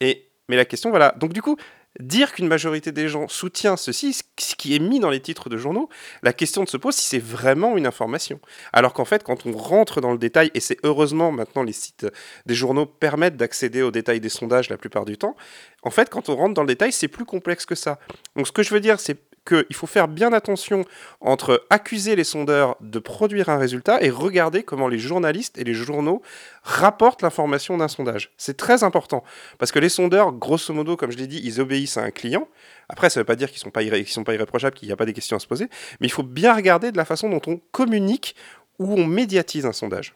Et, 0.00 0.28
mais 0.48 0.56
la 0.56 0.64
question, 0.64 0.90
voilà. 0.90 1.14
Donc 1.18 1.32
du 1.32 1.42
coup, 1.42 1.56
dire 2.00 2.32
qu'une 2.32 2.48
majorité 2.48 2.92
des 2.92 3.08
gens 3.08 3.28
soutient 3.28 3.76
ceci, 3.76 4.12
ce 4.38 4.54
qui 4.54 4.74
est 4.74 4.78
mis 4.78 5.00
dans 5.00 5.10
les 5.10 5.20
titres 5.20 5.48
de 5.48 5.56
journaux, 5.56 5.88
la 6.22 6.32
question 6.32 6.66
se 6.66 6.76
pose 6.76 6.94
si 6.94 7.04
c'est 7.04 7.18
vraiment 7.18 7.76
une 7.76 7.86
information. 7.86 8.40
Alors 8.72 8.92
qu'en 8.92 9.04
fait, 9.04 9.22
quand 9.22 9.46
on 9.46 9.52
rentre 9.52 10.00
dans 10.00 10.12
le 10.12 10.18
détail, 10.18 10.50
et 10.54 10.60
c'est 10.60 10.78
heureusement 10.82 11.32
maintenant 11.32 11.62
les 11.62 11.72
sites 11.72 12.06
des 12.46 12.54
journaux 12.54 12.86
permettent 12.86 13.36
d'accéder 13.36 13.82
aux 13.82 13.90
détails 13.90 14.20
des 14.20 14.28
sondages 14.28 14.68
la 14.68 14.76
plupart 14.76 15.04
du 15.04 15.16
temps, 15.16 15.36
en 15.82 15.90
fait, 15.90 16.10
quand 16.10 16.28
on 16.28 16.36
rentre 16.36 16.54
dans 16.54 16.62
le 16.62 16.68
détail, 16.68 16.92
c'est 16.92 17.08
plus 17.08 17.24
complexe 17.24 17.64
que 17.64 17.74
ça. 17.74 17.98
Donc 18.34 18.46
ce 18.46 18.52
que 18.52 18.62
je 18.62 18.74
veux 18.74 18.80
dire, 18.80 18.98
c'est 19.00 19.18
qu'il 19.46 19.74
faut 19.74 19.86
faire 19.86 20.08
bien 20.08 20.32
attention 20.32 20.84
entre 21.20 21.64
accuser 21.70 22.16
les 22.16 22.24
sondeurs 22.24 22.76
de 22.80 22.98
produire 22.98 23.48
un 23.48 23.56
résultat 23.56 24.02
et 24.02 24.10
regarder 24.10 24.62
comment 24.62 24.88
les 24.88 24.98
journalistes 24.98 25.56
et 25.56 25.64
les 25.64 25.74
journaux 25.74 26.22
rapportent 26.62 27.22
l'information 27.22 27.76
d'un 27.78 27.88
sondage. 27.88 28.32
C'est 28.36 28.56
très 28.56 28.84
important, 28.84 29.22
parce 29.58 29.72
que 29.72 29.78
les 29.78 29.88
sondeurs, 29.88 30.32
grosso 30.32 30.74
modo, 30.74 30.96
comme 30.96 31.10
je 31.10 31.16
l'ai 31.16 31.26
dit, 31.26 31.40
ils 31.44 31.60
obéissent 31.60 31.96
à 31.96 32.02
un 32.02 32.10
client. 32.10 32.48
Après, 32.88 33.08
ça 33.08 33.20
ne 33.20 33.22
veut 33.22 33.26
pas 33.26 33.36
dire 33.36 33.48
qu'ils 33.48 33.60
ne 33.60 33.70
sont, 34.08 34.24
pas 34.24 34.34
irréprochables, 34.34 34.76
qu'il 34.76 34.88
n'y 34.88 34.92
a 34.92 34.96
pas 34.96 35.06
des 35.06 35.12
questions 35.12 35.36
à 35.36 35.40
se 35.40 35.46
poser, 35.46 35.68
mais 36.00 36.06
il 36.06 36.12
faut 36.12 36.22
bien 36.22 36.54
regarder 36.54 36.92
de 36.92 36.96
la 36.96 37.04
façon 37.04 37.28
dont 37.28 37.42
on 37.46 37.60
communique 37.72 38.34
ou 38.78 38.94
on 38.94 39.06
médiatise 39.06 39.66
un 39.66 39.72
sondage. 39.72 40.14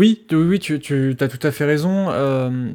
Oui, 0.00 0.24
oui, 0.32 0.58
tu, 0.58 1.14
as 1.20 1.28
tout 1.28 1.46
à 1.46 1.50
fait 1.50 1.66
raison. 1.66 2.06
Euh, 2.08 2.72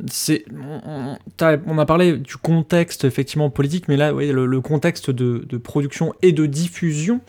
on, 1.65 1.77
a 1.79 1.86
parlé 1.88 2.17
du 2.17 2.38
contexte 2.38 3.03
effectivement 3.03 3.50
politique, 3.50 3.88
mais 3.88 3.98
là, 3.98 4.13
oui, 4.13 4.32
le, 4.32 4.62
contexte 4.62 5.10
de, 5.10 5.58
production 5.58 6.13
et 6.22 6.34
de 6.34 6.46
diffusion 6.46 7.22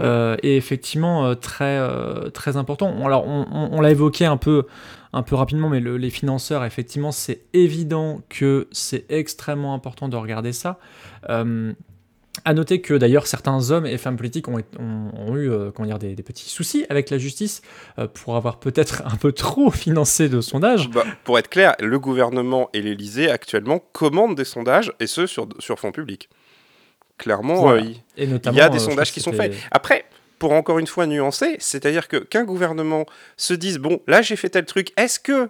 euh, 0.00 0.36
est 0.42 0.56
effectivement 0.56 1.24
euh, 1.24 1.34
très, 1.34 2.56
important. 2.58 2.94
Alors, 3.06 3.26
on, 3.26 3.80
l'a 3.80 3.90
évoqué 3.90 4.26
un 4.26 4.36
peu, 4.36 4.66
un 5.14 5.22
peu 5.22 5.34
rapidement, 5.34 5.70
mais 5.70 5.80
le, 5.80 5.96
les 5.96 6.10
financeurs, 6.10 6.62
effectivement, 6.66 7.10
c'est 7.10 7.40
évident 7.54 8.20
que 8.28 8.68
c'est 8.70 9.06
extrêmement 9.10 9.72
important 9.72 10.10
de 10.10 10.16
regarder 10.16 10.52
ça. 10.52 10.78
À 12.44 12.54
noter 12.54 12.80
que 12.80 12.94
d'ailleurs 12.94 13.26
certains 13.26 13.70
hommes 13.70 13.86
et 13.86 13.98
femmes 13.98 14.16
politiques 14.16 14.48
ont, 14.48 14.58
eu 14.58 15.50
euh, 15.50 15.70
comment 15.70 15.86
dire, 15.86 15.98
des, 15.98 16.14
petits 16.22 16.48
soucis 16.48 16.86
avec 16.88 17.10
la 17.10 17.18
justice 17.18 17.62
euh, 17.98 18.06
pour 18.06 18.36
avoir 18.36 18.58
peut-être 18.58 19.02
un 19.12 19.16
peu 19.16 19.32
trop 19.32 19.70
financé 19.70 20.28
de 20.28 20.40
sondages. 20.40 20.88
Bah, 20.90 21.04
pour 21.24 21.38
être 21.38 21.48
clair, 21.48 21.74
le 21.80 21.98
gouvernement 21.98 22.70
et 22.72 22.82
l'Élysée 22.82 23.30
actuellement 23.30 23.80
commandent 23.92 24.36
des 24.36 24.44
sondages 24.44 24.92
et 25.00 25.06
ce 25.06 25.26
sur, 25.26 25.48
sur 25.58 25.78
fonds 25.78 25.92
publics. 25.92 26.28
Clairement, 27.18 27.72
euh, 27.72 27.80
il, 28.16 28.40
y 28.52 28.60
a 28.60 28.68
des 28.68 28.78
sondages 28.78 29.12
qui 29.12 29.20
sont 29.20 29.32
faits. 29.32 29.52
Après, 29.72 30.04
pour 30.38 30.52
encore 30.52 30.78
une 30.78 30.86
fois 30.86 31.06
nuancer, 31.06 31.56
c'est-à-dire 31.58 32.06
que 32.06 32.16
qu'un 32.16 32.44
gouvernement 32.44 33.06
se 33.36 33.54
dise 33.54 33.78
bon, 33.78 34.00
là 34.06 34.22
j'ai 34.22 34.36
fait 34.36 34.50
tel 34.50 34.64
truc, 34.64 34.92
est-ce 34.96 35.18
que 35.18 35.48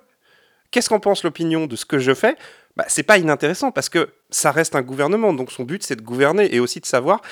qu'est-ce 0.70 0.88
qu'en 0.88 1.00
pense 1.00 1.24
l'opinion 1.24 1.66
de 1.66 1.76
ce 1.76 1.84
que 1.84 1.98
je 1.98 2.14
fais? 2.14 2.36
Bah, 2.76 2.84
c'est 2.88 3.02
pas 3.02 3.18
inintéressant 3.18 3.70
parce 3.70 3.90
que 3.90 4.08
ça 4.30 4.50
reste 4.50 4.74
un 4.74 4.82
gouvernement, 4.82 5.32
donc 5.32 5.50
son 5.50 5.64
but 5.64 5.82
c'est 5.82 5.96
de 5.96 6.02
gouverner 6.02 6.54
et 6.54 6.60
aussi 6.60 6.80
de 6.80 6.86
savoir 6.86 7.22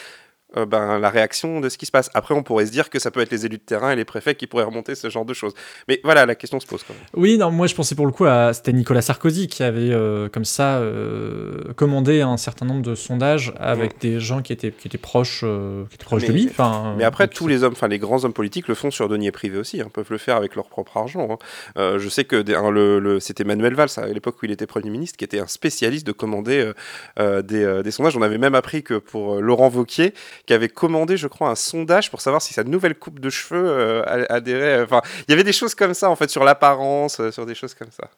euh, 0.56 0.64
ben, 0.66 0.98
la 0.98 1.10
réaction 1.10 1.60
de 1.60 1.68
ce 1.68 1.76
qui 1.78 1.86
se 1.86 1.90
passe. 1.90 2.08
Après, 2.14 2.34
on 2.34 2.42
pourrait 2.42 2.66
se 2.66 2.70
dire 2.70 2.88
que 2.90 2.98
ça 2.98 3.10
peut 3.10 3.20
être 3.20 3.30
les 3.32 3.46
élus 3.46 3.58
de 3.58 3.62
terrain 3.62 3.90
et 3.90 3.96
les 3.96 4.04
préfets 4.04 4.34
qui 4.36 4.46
pourraient 4.46 4.64
remonter 4.64 4.94
ce 4.94 5.10
genre 5.10 5.24
de 5.24 5.34
choses. 5.34 5.54
Mais 5.88 6.00
voilà, 6.04 6.24
la 6.26 6.34
question 6.34 6.60
se 6.60 6.66
pose 6.66 6.82
quand 6.84 6.94
même. 6.94 7.02
Oui, 7.14 7.36
non, 7.38 7.50
moi 7.50 7.66
je 7.66 7.74
pensais 7.74 7.94
pour 7.94 8.06
le 8.06 8.12
coup 8.12 8.24
à 8.26 8.52
c'était 8.54 8.72
Nicolas 8.72 9.02
Sarkozy 9.02 9.48
qui 9.48 9.62
avait 9.62 9.90
euh, 9.92 10.28
comme 10.28 10.44
ça 10.44 10.76
euh, 10.78 11.72
commandé 11.74 12.20
un 12.20 12.36
certain 12.36 12.64
nombre 12.66 12.82
de 12.82 12.94
sondages 12.94 13.52
avec 13.58 14.00
des 14.00 14.20
gens 14.20 14.40
qui 14.42 14.52
étaient 14.52 14.70
qui 14.70 14.88
étaient 14.88 14.98
proches 14.98 15.40
qui 15.40 15.94
étaient 15.94 16.04
proches 16.04 16.22
Mais- 16.22 16.28
de 16.28 16.32
lui. 16.32 16.50
Mais 16.96 17.04
après, 17.04 17.28
tous 17.28 17.48
les 17.48 17.62
hommes, 17.64 17.72
enfin 17.72 17.88
les 17.88 17.98
grands 17.98 18.24
hommes 18.24 18.32
politiques 18.32 18.68
le 18.68 18.74
font 18.74 18.90
sur 18.90 19.08
deniers 19.08 19.32
privés 19.32 19.58
aussi, 19.58 19.80
hein, 19.80 19.88
peuvent 19.92 20.10
le 20.10 20.18
faire 20.18 20.36
avec 20.36 20.54
leur 20.54 20.68
propre 20.68 20.96
argent. 20.96 21.38
hein. 21.76 21.96
Je 21.98 22.08
sais 22.08 22.24
que 22.24 22.36
des- 22.42 22.54
hein, 22.54 22.70
le, 22.70 22.98
le- 23.00 23.20
c'était 23.20 23.44
Manuel 23.44 23.74
Valls 23.74 23.88
à 23.96 24.06
l'époque 24.06 24.36
où 24.42 24.46
il 24.46 24.52
était 24.52 24.66
Premier 24.66 24.90
ministre 24.90 25.16
qui 25.16 25.24
était 25.24 25.40
un 25.40 25.46
spécialiste 25.46 26.06
de 26.06 26.12
commander 26.12 26.70
des, 27.18 27.80
des 27.82 27.90
sondages. 27.90 28.16
On 28.16 28.22
avait 28.22 28.38
même 28.38 28.54
appris 28.54 28.82
que 28.82 28.94
pour 28.94 29.40
Laurent 29.40 29.68
Vauquier, 29.68 30.14
qui 30.46 30.54
avait 30.54 30.68
commandé, 30.68 31.16
je 31.16 31.26
crois, 31.26 31.50
un 31.50 31.54
sondage 31.56 32.10
pour 32.10 32.20
savoir 32.20 32.40
si 32.40 32.54
sa 32.54 32.64
nouvelle 32.64 32.94
coupe 32.94 33.18
de 33.20 33.30
cheveux 33.30 33.66
euh, 33.68 34.02
adhérait. 34.30 34.82
Enfin, 34.82 35.02
il 35.26 35.32
y 35.32 35.34
avait 35.34 35.44
des 35.44 35.52
choses 35.52 35.74
comme 35.74 35.92
ça 35.94 36.08
en 36.08 36.16
fait 36.16 36.30
sur 36.30 36.44
l'apparence, 36.44 37.18
euh, 37.20 37.30
sur 37.32 37.46
des 37.46 37.54
choses 37.54 37.74
comme 37.74 37.90
ça. 37.90 38.08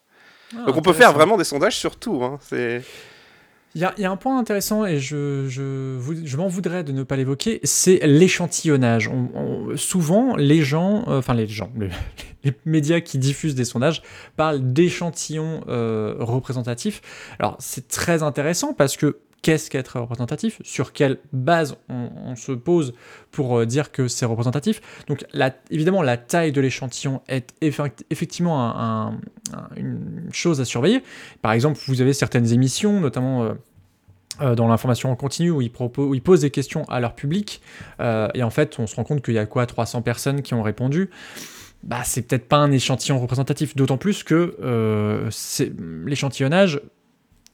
Ah, 0.57 0.65
Donc 0.67 0.77
on 0.77 0.83
peut 0.83 0.93
faire 0.93 1.13
vraiment 1.13 1.37
des 1.37 1.45
sondages 1.45 1.77
sur 1.77 1.97
tout. 1.97 2.23
Hein. 2.23 2.39
C'est 2.43 2.83
Il 3.75 3.81
y, 3.81 3.85
a, 3.85 3.93
il 3.99 4.03
y 4.03 4.05
a 4.07 4.11
un 4.11 4.17
point 4.17 4.39
intéressant 4.39 4.85
et 4.87 4.99
je, 4.99 5.47
je, 5.49 5.99
je 6.25 6.37
m'en 6.37 6.49
voudrais 6.49 6.85
de 6.85 6.93
ne 6.93 7.03
pas 7.03 7.17
l'évoquer, 7.17 7.61
c'est 7.65 8.01
l'échantillonnage. 8.07 9.09
On- 9.09 9.29
on- 9.35 9.77
souvent, 9.77 10.37
les 10.37 10.63
gens, 10.63 11.05
euh, 11.09 11.19
enfin 11.19 11.35
les 11.35 11.47
gens, 11.47 11.71
les, 11.79 11.89
les 12.45 12.55
médias 12.65 13.01
qui 13.01 13.19
diffusent 13.19 13.55
des 13.55 13.65
sondages 13.67 14.03
parlent 14.37 14.73
d'échantillons 14.73 15.65
euh, 15.69 16.15
représentatifs. 16.19 17.01
Alors 17.39 17.57
c'est 17.59 17.89
très 17.89 18.23
intéressant 18.23 18.73
parce 18.75 18.97
que 18.97 19.19
qu'est-ce 19.43 19.71
qu'être 19.71 20.01
représentatif 20.01 20.61
Sur 20.65 20.93
quelle 20.93 21.19
base 21.33 21.77
on, 21.89 22.35
se 22.37 22.53
pose 22.53 22.93
pour 23.31 23.59
euh, 23.59 23.67
dire 23.67 23.93
que 23.93 24.09
c'est 24.09 24.27
représentatif 24.27 24.81
Donc 25.07 25.25
évidemment, 25.71 26.03
la 26.03 26.17
taille 26.17 26.53
de 26.53 26.61
l'échantillon 26.61 27.23
est 27.29 27.55
effect- 27.63 28.05
effectivement 28.11 28.61
un- 28.63 29.09
un- 29.09 29.13
un- 29.57 29.69
une 29.77 30.29
chose 30.33 30.61
à 30.61 30.65
surveiller. 30.65 31.03
Par 31.43 31.53
exemple, 31.53 31.79
vous 31.87 32.01
avez 32.01 32.13
certaines 32.13 32.53
émissions, 32.53 33.01
notamment 33.01 33.45
euh, 33.45 33.55
euh, 34.41 34.55
dans 34.55 34.69
l'information 34.69 35.11
en 35.11 35.17
continu, 35.17 35.51
où 35.51 35.63
ils, 35.63 35.73
où 35.99 36.15
ils 36.15 36.23
posent 36.23 36.43
des 36.43 36.51
questions 36.51 36.85
à 36.89 37.01
leur 37.01 37.15
public, 37.15 37.61
et 38.01 38.43
en 38.43 38.51
fait, 38.51 38.79
on 38.79 38.87
se 38.87 38.95
rend 38.97 39.05
compte 39.05 39.23
qu'il 39.23 39.35
y 39.35 39.39
a 39.39 39.47
quoi 39.47 39.67
300 39.67 40.03
personnes 40.03 40.43
qui 40.43 40.55
ont 40.55 40.63
répondu. 40.63 41.11
Bah, 41.85 42.03
c'est 42.05 42.23
peut-être 42.23 42.49
pas 42.49 42.57
un 42.57 42.71
échantillon 42.73 43.19
représentatif, 43.21 43.75
d'autant 43.77 43.99
plus 43.99 44.25
que 44.25 44.57
l'échantillonnage, 46.07 46.81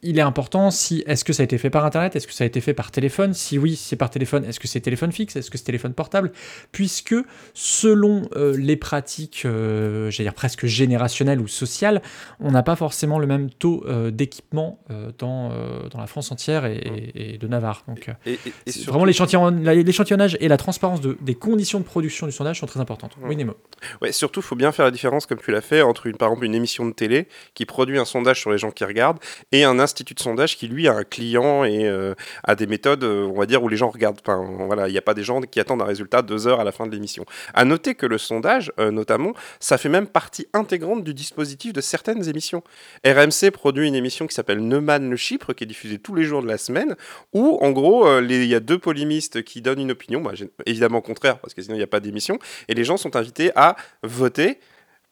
il 0.04 0.18
est 0.18 0.22
important 0.22 0.70
si 0.70 1.02
est-ce 1.06 1.24
que 1.24 1.32
ça 1.32 1.42
a 1.42 1.44
été 1.44 1.58
fait 1.58 1.70
par 1.70 1.84
internet, 1.84 2.14
est-ce 2.14 2.26
que 2.26 2.32
ça 2.32 2.44
a 2.44 2.46
été 2.46 2.60
fait 2.60 2.74
par 2.74 2.90
téléphone, 2.90 3.34
si 3.34 3.58
oui, 3.58 3.74
si 3.76 3.84
c'est 3.88 3.96
par 3.96 4.10
téléphone, 4.10 4.44
est-ce 4.44 4.60
que 4.60 4.68
c'est 4.68 4.80
téléphone 4.80 5.10
fixe, 5.12 5.34
est-ce 5.36 5.50
que 5.50 5.58
c'est 5.58 5.64
téléphone 5.64 5.94
portable, 5.94 6.30
puisque 6.72 7.14
selon 7.52 8.28
euh, 8.36 8.56
les 8.56 8.76
pratiques, 8.76 9.42
euh, 9.44 10.10
j'allais 10.10 10.28
dire 10.28 10.34
presque 10.34 10.66
générationnelles 10.66 11.40
ou 11.40 11.48
sociales, 11.48 12.02
on 12.40 12.50
n'a 12.50 12.62
pas 12.62 12.76
forcément 12.76 13.18
le 13.18 13.26
même 13.26 13.50
taux 13.50 13.84
euh, 13.86 14.10
d'équipement 14.10 14.78
dans, 15.18 15.50
dans 15.90 15.98
la 16.00 16.06
France 16.06 16.30
entière 16.32 16.66
et, 16.66 16.76
et- 16.76 17.34
et 17.34 17.38
de 17.38 17.46
Navarre. 17.48 17.84
Donc, 17.88 18.10
et, 18.26 18.38
surtout- 18.70 18.90
vraiment 18.90 19.04
l'échantillonnage 19.04 20.36
et 20.40 20.48
la 20.48 20.56
transparence 20.56 21.00
de- 21.00 21.16
des 21.20 21.34
conditions 21.34 21.78
de 21.80 21.84
production 21.84 22.26
du 22.26 22.32
sondage 22.32 22.60
sont 22.60 22.66
très 22.66 22.80
importantes. 22.80 23.16
Oui, 23.22 23.36
Nemo. 23.36 23.54
Ouais, 24.02 24.12
surtout, 24.12 24.40
il 24.40 24.44
faut 24.44 24.56
bien 24.56 24.72
faire 24.72 24.84
la 24.84 24.90
différence, 24.90 25.26
comme 25.26 25.38
tu 25.38 25.50
l'as 25.50 25.60
fait, 25.60 25.82
entre 25.82 26.06
une, 26.06 26.16
par 26.16 26.28
exemple 26.28 26.46
une 26.46 26.54
émission 26.54 26.86
de 26.86 26.92
télé 26.92 27.28
qui 27.54 27.64
produit 27.66 27.98
un 27.98 28.04
sondage 28.04 28.40
sur 28.40 28.50
les 28.50 28.58
gens 28.58 28.70
qui 28.70 28.84
regardent 28.84 29.18
et 29.52 29.64
un 29.64 29.78
institut 29.94 30.14
de 30.14 30.20
sondage 30.20 30.56
qui, 30.56 30.66
lui, 30.66 30.88
a 30.88 30.94
un 30.94 31.04
client 31.04 31.64
et 31.64 31.86
euh, 31.86 32.14
a 32.42 32.56
des 32.56 32.66
méthodes, 32.66 33.04
euh, 33.04 33.26
on 33.26 33.38
va 33.38 33.46
dire, 33.46 33.62
où 33.62 33.68
les 33.68 33.76
gens 33.76 33.90
regardent. 33.90 34.18
Enfin, 34.26 34.44
voilà, 34.66 34.88
il 34.88 34.92
n'y 34.92 34.98
a 34.98 35.02
pas 35.02 35.14
des 35.14 35.22
gens 35.22 35.40
qui 35.40 35.60
attendent 35.60 35.82
un 35.82 35.86
résultat 35.86 36.22
deux 36.22 36.48
heures 36.48 36.58
à 36.58 36.64
la 36.64 36.72
fin 36.72 36.86
de 36.86 36.92
l'émission. 36.92 37.24
À 37.54 37.64
noter 37.64 37.94
que 37.94 38.06
le 38.06 38.18
sondage, 38.18 38.72
euh, 38.80 38.90
notamment, 38.90 39.34
ça 39.60 39.78
fait 39.78 39.88
même 39.88 40.08
partie 40.08 40.48
intégrante 40.52 41.04
du 41.04 41.14
dispositif 41.14 41.72
de 41.72 41.80
certaines 41.80 42.28
émissions. 42.28 42.64
RMC 43.06 43.52
produit 43.52 43.86
une 43.86 43.94
émission 43.94 44.26
qui 44.26 44.34
s'appelle 44.34 44.66
Neumann 44.66 45.08
le 45.08 45.16
Chypre, 45.16 45.54
qui 45.54 45.62
est 45.62 45.68
diffusée 45.68 45.98
tous 45.98 46.16
les 46.16 46.24
jours 46.24 46.42
de 46.42 46.48
la 46.48 46.58
semaine, 46.58 46.96
où, 47.32 47.58
en 47.60 47.70
gros, 47.70 48.20
il 48.20 48.44
y 48.44 48.54
a 48.54 48.60
deux 48.60 48.78
polémistes 48.78 49.44
qui 49.44 49.62
donnent 49.62 49.80
une 49.80 49.92
opinion, 49.92 50.20
bah, 50.20 50.32
évidemment 50.66 51.00
contraire, 51.00 51.38
parce 51.38 51.54
que 51.54 51.62
sinon 51.62 51.76
il 51.76 51.78
n'y 51.78 51.84
a 51.84 51.88
pas 51.88 52.00
d'émission, 52.00 52.38
et 52.68 52.74
les 52.74 52.84
gens 52.84 52.96
sont 52.96 53.14
invités 53.14 53.52
à 53.54 53.76
voter 54.02 54.58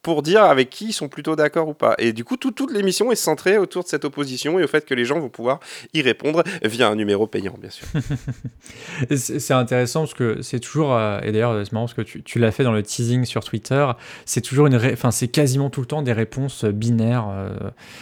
pour 0.02 0.22
dire 0.22 0.42
avec 0.42 0.68
qui 0.68 0.86
ils 0.88 0.92
sont 0.92 1.08
plutôt 1.08 1.36
d'accord 1.36 1.68
ou 1.68 1.74
pas. 1.74 1.94
Et 1.98 2.12
du 2.12 2.24
coup, 2.24 2.36
tout- 2.36 2.50
toute 2.50 2.72
l'émission 2.72 3.12
est 3.12 3.16
centrée 3.16 3.56
autour 3.56 3.84
de 3.84 3.88
cette 3.88 4.04
opposition 4.04 4.58
et 4.58 4.64
au 4.64 4.66
fait 4.66 4.84
que 4.84 4.94
les 4.94 5.04
gens 5.04 5.20
vont 5.20 5.28
pouvoir 5.28 5.60
y 5.94 6.02
répondre 6.02 6.42
via 6.64 6.88
un 6.88 6.96
numéro 6.96 7.26
payant, 7.28 7.54
bien 7.60 7.70
sûr. 7.70 7.86
C'est 9.16 9.54
intéressant 9.54 10.00
parce 10.00 10.14
que 10.14 10.42
c'est 10.42 10.60
toujours, 10.60 10.94
euh, 10.94 11.20
et 11.22 11.32
d'ailleurs 11.32 11.60
c'est 11.64 11.72
marrant 11.72 11.86
parce 11.86 11.94
que 11.94 12.02
tu, 12.02 12.22
tu 12.22 12.38
l'as 12.38 12.52
fait 12.52 12.64
dans 12.64 12.72
le 12.72 12.82
teasing 12.82 13.24
sur 13.24 13.42
Twitter, 13.44 13.86
c'est 14.24 14.40
toujours 14.40 14.66
une, 14.66 14.76
enfin 14.76 15.10
c'est 15.10 15.28
quasiment 15.28 15.70
tout 15.70 15.80
le 15.80 15.86
temps 15.86 16.02
des 16.02 16.12
réponses 16.12 16.64
binaires 16.64 17.28
euh, 17.30 17.50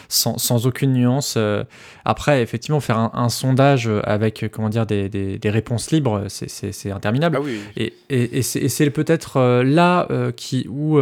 sans, 0.09 0.39
sans 0.39 0.67
aucune 0.67 0.93
nuance. 0.93 1.35
euh. 1.37 1.65
Après 2.05 2.43
effectivement 2.43 2.81
faire 2.81 2.99
un, 2.99 3.11
un 3.15 3.29
sondage 3.29 3.89
avec 4.05 4.47
comment 4.53 4.69
dire 4.69 4.87
des, 4.87 5.09
des- 5.09 5.39
des 5.39 5.51
réponses 5.51 5.91
libres, 5.91 6.25
c'est- 6.29 6.91
interminable. 6.91 7.37
Ah 7.39 7.43
oui. 7.43 7.61
Et, 7.77 7.95
et- 8.11 8.39
et 8.39 8.43
c'est 8.43 8.91
peut-être 8.91 9.63
là 9.65 10.07
euh, 10.11 10.33
qui 10.33 10.67
où 10.69 10.99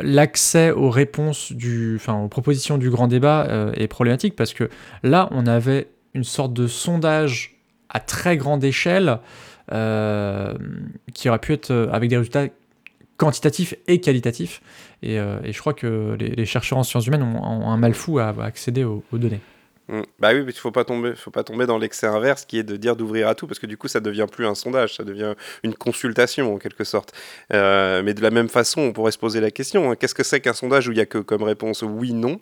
l'accès 0.00 0.70
aux 0.70 0.90
réponses 0.90 1.52
enfin 1.96 2.20
aux 2.20 2.28
propositions 2.28 2.78
du 2.78 2.90
grand 2.90 3.08
débat 3.08 3.46
euh, 3.48 3.72
est 3.74 3.88
problématique 3.88 4.36
parce 4.36 4.52
que 4.52 4.68
là 5.02 5.28
on 5.30 5.46
avait 5.46 5.88
une 6.14 6.24
sorte 6.24 6.52
de 6.52 6.66
sondage 6.66 7.56
à 7.88 8.00
très 8.00 8.36
grande 8.36 8.64
échelle 8.64 9.18
euh, 9.72 10.52
qui 11.14 11.28
aurait 11.30 11.38
pu 11.38 11.54
être 11.54 11.70
euh, 11.70 11.88
avec 11.90 12.10
des 12.10 12.18
résultats 12.18 12.48
quantitatifs 13.16 13.74
et 13.86 14.00
qualitatifs. 14.00 14.60
Et, 15.02 15.18
euh, 15.18 15.40
je 15.50 15.58
crois 15.58 15.72
que 15.72 16.16
les, 16.18 16.44
chercheurs 16.44 16.78
en 16.78 16.82
sciences 16.82 17.06
humaines 17.06 17.22
ont, 17.22 17.70
un 17.70 17.76
mal 17.76 17.94
fou 17.94 18.18
à, 18.18 18.34
accéder 18.42 18.84
aux 18.84 19.02
données. 19.12 19.40
Mm. 19.88 20.02
Bah 20.18 20.30
oui, 20.32 20.42
mais 20.44 20.52
il 20.52 20.58
faut 20.58 20.70
pas 20.70 20.84
tomber, 20.84 21.14
faut 21.14 21.30
pas 21.30 21.44
tomber 21.44 21.66
dans 21.66 21.78
l'excès 21.78 22.06
inverse 22.06 22.44
qui 22.44 22.58
est 22.58 22.62
de 22.62 22.76
dire 22.76 22.96
d'ouvrir 22.96 23.28
à 23.28 23.34
tout, 23.34 23.46
parce 23.46 23.58
que 23.58 23.66
du 23.66 23.76
coup, 23.76 23.88
ça 23.88 24.00
devient 24.00 24.26
plus 24.30 24.46
un 24.46 24.54
sondage, 24.54 24.96
ça 24.96 25.04
devient 25.04 25.34
une 25.62 25.74
consultation 25.74 26.54
en 26.54 26.58
quelque 26.58 26.84
sorte. 26.84 27.12
Euh, 27.52 28.02
mais 28.02 28.14
de 28.14 28.22
la 28.22 28.30
même 28.30 28.48
façon, 28.48 28.80
on 28.80 28.92
pourrait 28.92 29.12
se 29.12 29.18
poser 29.18 29.40
la 29.40 29.50
question 29.50 29.90
hein, 29.90 29.96
qu'est-ce 29.96 30.14
que 30.14 30.24
c'est 30.24 30.40
qu'un 30.40 30.54
sondage 30.54 30.88
où 30.88 30.92
il 30.92 30.98
y 30.98 31.00
a 31.00 31.06
que 31.06 31.18
comme 31.18 31.42
réponse 31.42 31.82
oui, 31.82 32.12
non? 32.12 32.40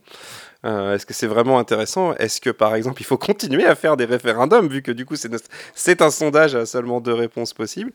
Euh, 0.64 0.94
Est-ce 0.94 1.06
que 1.06 1.12
c'est 1.14 1.26
vraiment 1.26 1.58
intéressant? 1.58 2.14
Est-ce 2.14 2.40
que 2.40 2.50
par 2.50 2.74
exemple, 2.74 3.00
il 3.02 3.04
faut 3.04 3.18
continuer 3.18 3.64
à 3.64 3.74
faire 3.74 3.96
des 3.96 4.04
référendums 4.04 4.68
vu 4.68 4.80
que 4.82 4.92
du 4.92 5.04
coup, 5.04 5.16
c'est 5.74 6.02
un 6.02 6.10
sondage 6.10 6.54
à 6.54 6.66
seulement 6.66 7.00
deux 7.00 7.14
réponses 7.14 7.52
possibles? 7.52 7.90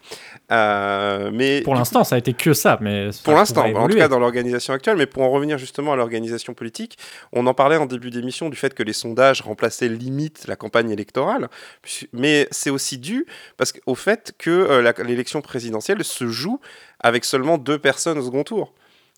Euh, 0.52 1.32
Mais 1.34 1.62
Pour 1.62 1.76
l'instant, 1.76 2.04
ça 2.04 2.16
a 2.16 2.18
été 2.18 2.34
que 2.34 2.54
ça, 2.54 2.78
mais 2.82 3.10
pour 3.24 3.34
l'instant, 3.34 3.66
en 3.66 3.88
tout 3.88 3.96
cas 3.98 4.08
dans 4.08 4.20
l'organisation 4.20 4.74
actuelle, 4.74 4.98
mais 4.98 5.06
pour 5.06 5.24
en 5.24 5.30
revenir 5.32 5.58
justement 5.58 5.94
à 5.94 5.96
l'organisation 5.96 6.54
politique, 6.54 6.98
on 7.34 7.46
en 7.48 7.54
parlait 7.54 7.78
en 7.78 7.86
début 7.86 8.10
d'émission 8.10 8.50
du 8.50 8.58
fait 8.58 8.74
que 8.74 8.84
les 8.84 8.94
sondages 8.94 9.42
remplaçaient 9.42 9.90
limite 9.90 10.46
la 10.48 10.56
campagne 10.56 10.90
électorale, 10.92 11.50
mais 12.14 12.48
c'est 12.52 12.70
aussi 12.70 12.98
dû 12.98 13.26
parce 13.58 13.72
que- 13.72 13.80
au 13.86 13.96
fait 13.96 14.34
que 14.38 14.50
euh, 14.50 14.94
l'élection 15.04 15.42
présidentielle 15.42 16.04
se 16.04 16.28
joue 16.28 16.60
avec 17.00 17.26
seulement 17.26 17.58
deux 17.58 17.78
personnes 17.80 18.18
au 18.18 18.24
second 18.24 18.44
tour. 18.44 18.74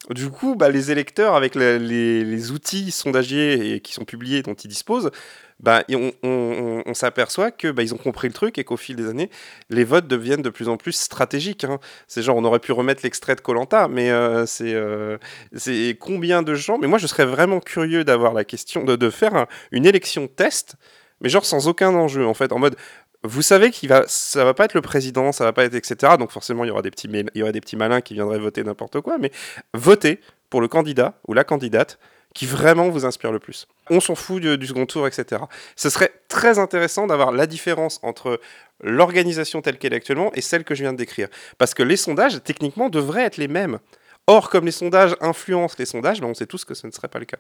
Du 0.10 0.30
coup, 0.32 0.56
bah, 0.56 0.70
les 0.70 0.92
électeurs, 0.92 1.36
avec 1.36 1.56
le- 1.56 1.78
les, 1.78 2.52
outils 2.52 2.90
sondagiers 2.90 3.76
et 3.76 3.80
qui 3.82 3.94
sont 3.94 4.06
publiés, 4.06 4.42
dont 4.42 4.54
ils 4.56 4.68
disposent, 4.70 5.12
bah, 5.60 5.84
on, 5.92 6.94
s'aperçoit 6.94 7.52
que 7.52 7.70
bah, 7.70 7.84
ont 7.92 7.98
compris 7.98 8.28
le 8.30 8.34
truc 8.34 8.58
et 8.58 8.64
qu'au 8.64 8.78
fil 8.78 8.96
des 8.96 9.08
années, 9.10 9.30
les 9.70 9.84
votes 9.84 10.08
deviennent 10.08 10.42
de 10.42 10.50
plus 10.50 10.70
en 10.70 10.78
plus 10.78 10.94
stratégiques. 10.94 11.66
hein. 11.66 11.80
C'est 12.08 12.22
genre, 12.24 12.38
on 12.38 12.46
aurait 12.46 12.60
pu 12.60 12.72
remettre 12.72 13.02
l'extrait 13.04 13.36
de 13.36 13.42
Colanta, 13.42 13.88
mais 13.90 14.10
euh, 14.10 14.46
c'est 14.46 14.74
euh, 14.74 15.18
c'est 15.54 15.98
combien 16.00 16.42
de 16.44 16.56
gens. 16.56 16.78
Mais 16.80 16.88
moi, 16.88 16.98
je 16.98 17.06
serais 17.08 17.26
vraiment 17.26 17.60
curieux 17.60 18.04
d'avoir 18.06 18.34
la 18.34 18.46
question 18.46 18.86
de, 18.86 18.96
de 18.96 19.10
faire 19.10 19.36
un- 19.36 19.48
une 19.72 19.86
élection 19.86 20.28
test, 20.28 20.76
mais 21.22 21.28
genre 21.30 21.46
sans 21.46 21.68
aucun 21.68 21.94
enjeu, 21.94 22.26
en 22.26 22.34
fait, 22.34 22.52
en 22.54 22.60
mode. 22.60 22.78
Vous 23.24 23.42
savez 23.42 23.72
qu'il 23.72 23.90
va, 23.90 24.06
ça 24.08 24.46
va 24.46 24.54
pas 24.54 24.66
être 24.66 24.74
le 24.74 24.82
président, 24.82 25.32
ça 25.32 25.44
va 25.44 25.52
pas 25.52 25.66
être 25.66 25.76
etc. 25.76 26.14
Donc 26.18 26.32
forcément, 26.32 26.64
il 26.64 26.70
y 26.70 26.72
aura 26.72 26.82
des 26.82 26.92
petits, 26.92 27.76
malins 27.76 28.02
qui 28.02 28.14
viendraient 28.14 28.40
voter 28.40 28.64
n'importe 28.64 29.02
quoi, 29.02 29.18
mais 29.18 29.32
votez 29.74 30.22
pour 30.50 30.62
le 30.62 30.68
candidat 30.68 31.20
ou 31.28 31.34
la 31.34 31.44
candidate 31.44 32.00
qui 32.34 32.46
vraiment 32.46 32.90
vous 32.90 33.06
inspire 33.06 33.32
le 33.32 33.40
plus. 33.40 33.68
On 33.90 34.00
s'en 34.00 34.16
fout 34.16 34.42
du, 34.42 34.58
du 34.58 34.68
second 34.68 34.86
tour, 34.86 35.08
etc. 35.08 35.42
Ce 35.76 35.90
serait 35.90 36.12
très 36.28 36.60
intéressant 36.60 37.08
d'avoir 37.08 37.32
la 37.32 37.48
différence 37.48 38.00
entre 38.04 38.40
l'organisation 38.82 39.62
telle 39.62 39.78
qu'elle 39.78 39.94
est 39.94 39.98
actuellement 39.98 40.32
et 40.34 40.42
celle 40.42 40.64
que 40.64 40.76
je 40.76 40.84
viens 40.84 40.94
de 40.94 40.98
décrire. 40.98 41.28
Parce 41.58 41.74
que 41.74 41.84
les 41.84 41.98
sondages, 41.98 42.42
techniquement, 42.44 42.90
devraient 42.90 43.26
être 43.26 43.38
les 43.38 43.48
mêmes. 43.48 43.80
Or, 44.28 44.50
comme 44.50 44.66
les 44.66 44.72
sondages 44.72 45.16
influencent 45.22 45.76
les 45.80 45.86
sondages, 45.86 46.22
ben, 46.22 46.28
on 46.28 46.34
sait 46.36 46.46
tous 46.46 46.64
que 46.64 46.76
ce 46.76 46.86
ne 46.86 46.92
serait 46.92 47.08
pas 47.08 47.20
le 47.20 47.26
cas. 47.26 47.40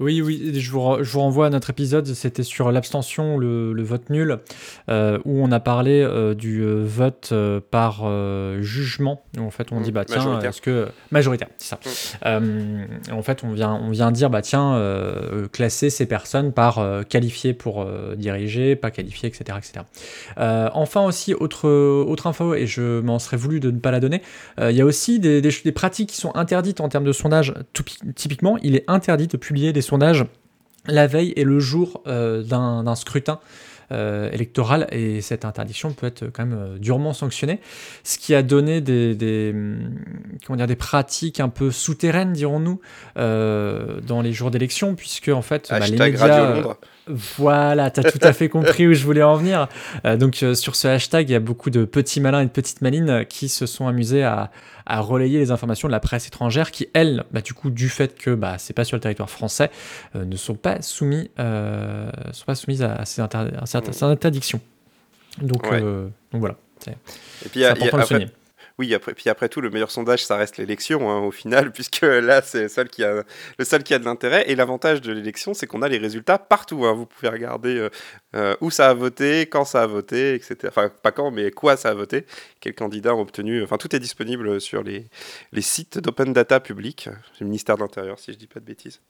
Oui, 0.00 0.20
oui, 0.22 0.52
je 0.60 0.70
vous, 0.72 0.80
re- 0.80 1.02
je 1.04 1.12
vous 1.12 1.20
renvoie 1.20 1.46
à 1.46 1.50
notre 1.50 1.70
épisode, 1.70 2.04
c'était 2.06 2.42
sur 2.42 2.72
l'abstention, 2.72 3.38
le, 3.38 3.72
le 3.72 3.82
vote 3.84 4.10
nul, 4.10 4.38
euh, 4.88 5.18
où 5.24 5.40
on 5.40 5.52
a 5.52 5.60
parlé 5.60 6.02
euh, 6.02 6.34
du 6.34 6.62
euh, 6.62 6.82
vote 6.84 7.28
euh, 7.32 7.60
par 7.70 8.02
jugement. 8.60 9.22
Où 9.38 9.42
en 9.42 9.50
fait, 9.50 9.68
on 9.70 9.78
Mm, 9.78 9.82
dit, 9.84 9.92
bah 9.92 10.04
tiens, 10.04 10.40
est-ce 10.50 10.60
que. 10.60 10.88
Majoritaire, 11.12 11.48
c'est 11.58 11.68
ça. 11.68 11.78
Euh, 12.26 12.84
en 13.12 13.22
fait, 13.22 13.42
on 13.44 13.52
vient, 13.52 13.72
on 13.74 13.90
vient 13.90 14.10
dire, 14.10 14.30
bah 14.30 14.42
tiens, 14.42 14.80
classer 15.52 15.90
ces 15.90 16.06
personnes 16.06 16.52
par 16.52 16.84
qualifiées 17.08 17.54
pour 17.54 17.86
diriger, 18.16 18.74
pas 18.76 18.90
qualifiées, 18.90 19.28
etc. 19.28 19.58
etc. 19.58 19.84
Enfin, 20.74 21.04
aussi, 21.04 21.34
autre, 21.34 21.68
autre 21.68 22.26
info, 22.26 22.54
et 22.54 22.66
je 22.66 23.00
m'en 23.00 23.18
serais 23.18 23.36
voulu 23.36 23.60
de 23.60 23.70
ne 23.70 23.78
pas 23.78 23.90
la 23.92 24.00
donner, 24.00 24.22
il 24.60 24.72
y 24.74 24.80
a 24.80 24.84
aussi 24.84 25.20
des, 25.20 25.40
des, 25.40 25.50
des 25.64 25.72
pratiques 25.72 26.10
qui 26.10 26.16
sont 26.16 26.34
interdites 26.34 26.80
en 26.80 26.88
termes 26.88 27.04
de 27.04 27.12
sondage. 27.12 27.54
Tout- 27.72 27.84
typiquement, 28.16 28.58
il 28.62 28.74
est 28.76 28.84
interdit 28.88 29.28
de 29.28 29.36
publier 29.36 29.72
des 29.72 29.83
sondages 29.84 30.24
la 30.86 31.06
veille 31.06 31.32
et 31.36 31.44
le 31.44 31.60
jour 31.60 32.02
euh, 32.06 32.42
d'un 32.42 32.94
scrutin 32.94 33.40
euh, 33.92 34.30
électoral 34.32 34.86
et 34.92 35.20
cette 35.20 35.44
interdiction 35.44 35.92
peut 35.92 36.06
être 36.06 36.24
quand 36.32 36.46
même 36.46 36.58
euh, 36.58 36.78
durement 36.78 37.12
sanctionnée, 37.12 37.60
ce 38.02 38.16
qui 38.18 38.34
a 38.34 38.42
donné 38.42 38.80
des, 38.80 39.14
des, 39.14 39.50
hum, 39.54 39.94
comment 40.46 40.56
dire, 40.56 40.66
des 40.66 40.74
pratiques 40.74 41.38
un 41.38 41.50
peu 41.50 41.70
souterraines, 41.70 42.32
dirons-nous, 42.32 42.80
euh, 43.18 44.00
dans 44.00 44.22
les 44.22 44.32
jours 44.32 44.50
d'élection, 44.50 44.94
puisque 44.94 45.28
en 45.28 45.42
fait, 45.42 45.68
bah, 45.68 45.80
les 45.80 45.98
médias... 45.98 46.76
Voilà, 47.06 47.90
tu 47.90 48.00
as 48.00 48.10
tout 48.10 48.18
à 48.22 48.32
fait 48.32 48.48
compris 48.48 48.86
où 48.88 48.94
je 48.94 49.04
voulais 49.04 49.22
en 49.22 49.36
venir. 49.36 49.68
Euh, 50.06 50.16
donc 50.16 50.42
euh, 50.42 50.54
sur 50.54 50.74
ce 50.74 50.88
hashtag, 50.88 51.28
il 51.28 51.32
y 51.32 51.36
a 51.36 51.40
beaucoup 51.40 51.68
de 51.70 51.84
petits 51.84 52.20
malins 52.20 52.40
et 52.40 52.46
de 52.46 52.50
petites 52.50 52.80
malines 52.80 53.26
qui 53.28 53.48
se 53.50 53.66
sont 53.66 53.86
amusés 53.86 54.22
à, 54.24 54.50
à 54.86 55.00
relayer 55.00 55.38
les 55.38 55.50
informations 55.50 55.86
de 55.86 55.92
la 55.92 56.00
presse 56.00 56.26
étrangère 56.26 56.70
qui, 56.70 56.88
elles, 56.94 57.24
bah, 57.30 57.42
du 57.42 57.52
coup, 57.52 57.68
du 57.70 57.88
fait 57.90 58.16
que 58.16 58.30
bah, 58.34 58.56
c'est 58.58 58.72
pas 58.72 58.84
sur 58.84 58.96
le 58.96 59.00
territoire 59.02 59.28
français, 59.28 59.70
euh, 60.16 60.24
ne 60.24 60.36
sont 60.36 60.54
pas 60.54 60.80
soumis, 60.80 61.30
sont 61.36 62.44
pas 62.46 62.54
soumises 62.54 62.82
à 62.82 63.04
ces, 63.04 63.20
inter- 63.20 63.50
à 63.60 63.66
ces- 63.66 63.92
ces 63.92 64.04
interdictions. 64.04 64.60
Donc, 65.42 65.70
Ouais. 65.70 65.80
donc 65.80 66.06
voilà, 66.40 66.54
Et 66.86 67.48
puis, 67.50 67.50
il 67.56 67.60
y 67.60 67.64
a- 67.66 67.76
y 67.76 67.88
après-. 67.88 68.28
Oui, 68.78 68.92
après, 68.92 69.14
puis 69.14 69.30
après 69.30 69.48
tout, 69.48 69.60
le 69.60 69.70
meilleur 69.70 69.90
sondage, 69.92 70.24
ça 70.24 70.36
reste 70.36 70.56
l'élection, 70.56 71.08
hein, 71.08 71.20
au 71.20 71.30
final, 71.30 71.70
puisque 71.74 72.00
là, 72.02 72.42
c'est 72.42 72.62
le 72.62 72.68
seul 72.68 72.88
qui 72.88 73.04
a, 73.04 73.22
le 73.56 73.64
seul 73.64 73.84
qui 73.84 73.94
a 73.94 74.00
de 74.00 74.04
l'intérêt. 74.04 74.50
Et 74.50 74.56
l'avantage 74.56 75.00
de 75.00 75.12
l'élection, 75.12 75.54
c'est 75.54 75.68
qu'on 75.68 75.80
a 75.82 75.88
les 75.88 75.98
résultats 75.98 76.38
partout. 76.38 76.84
hein. 76.84 76.92
Vous 76.92 77.06
pouvez 77.06 77.28
regarder 77.28 77.76
euh, 77.76 77.88
euh, 78.34 78.56
où 78.60 78.70
ça 78.72 78.88
a 78.90 78.94
voté, 78.94 79.42
quand 79.46 79.64
ça 79.64 79.82
a 79.82 79.86
voté, 79.86 80.34
etc. 80.34 80.56
Enfin, 80.66 80.88
pas 81.02 81.12
quand, 81.12 81.30
mais 81.30 81.52
quoi 81.52 81.76
ça 81.76 81.90
a 81.90 81.94
voté, 81.94 82.26
quels 82.60 82.74
candidats 82.74 83.14
ont 83.14 83.20
obtenu. 83.20 83.62
Enfin, 83.62 83.76
tout 83.76 83.94
est 83.94 84.00
disponible 84.00 84.60
sur 84.60 84.82
les, 84.82 85.06
les 85.52 85.62
sites 85.62 85.98
d'open 85.98 86.32
data 86.32 86.58
public, 86.58 87.08
le 87.38 87.46
ministère 87.46 87.76
de 87.76 87.82
l'Intérieur, 87.82 88.18
si 88.18 88.32
je 88.32 88.38
dis 88.38 88.48
pas 88.48 88.58
de 88.58 88.64
bêtises. 88.64 89.00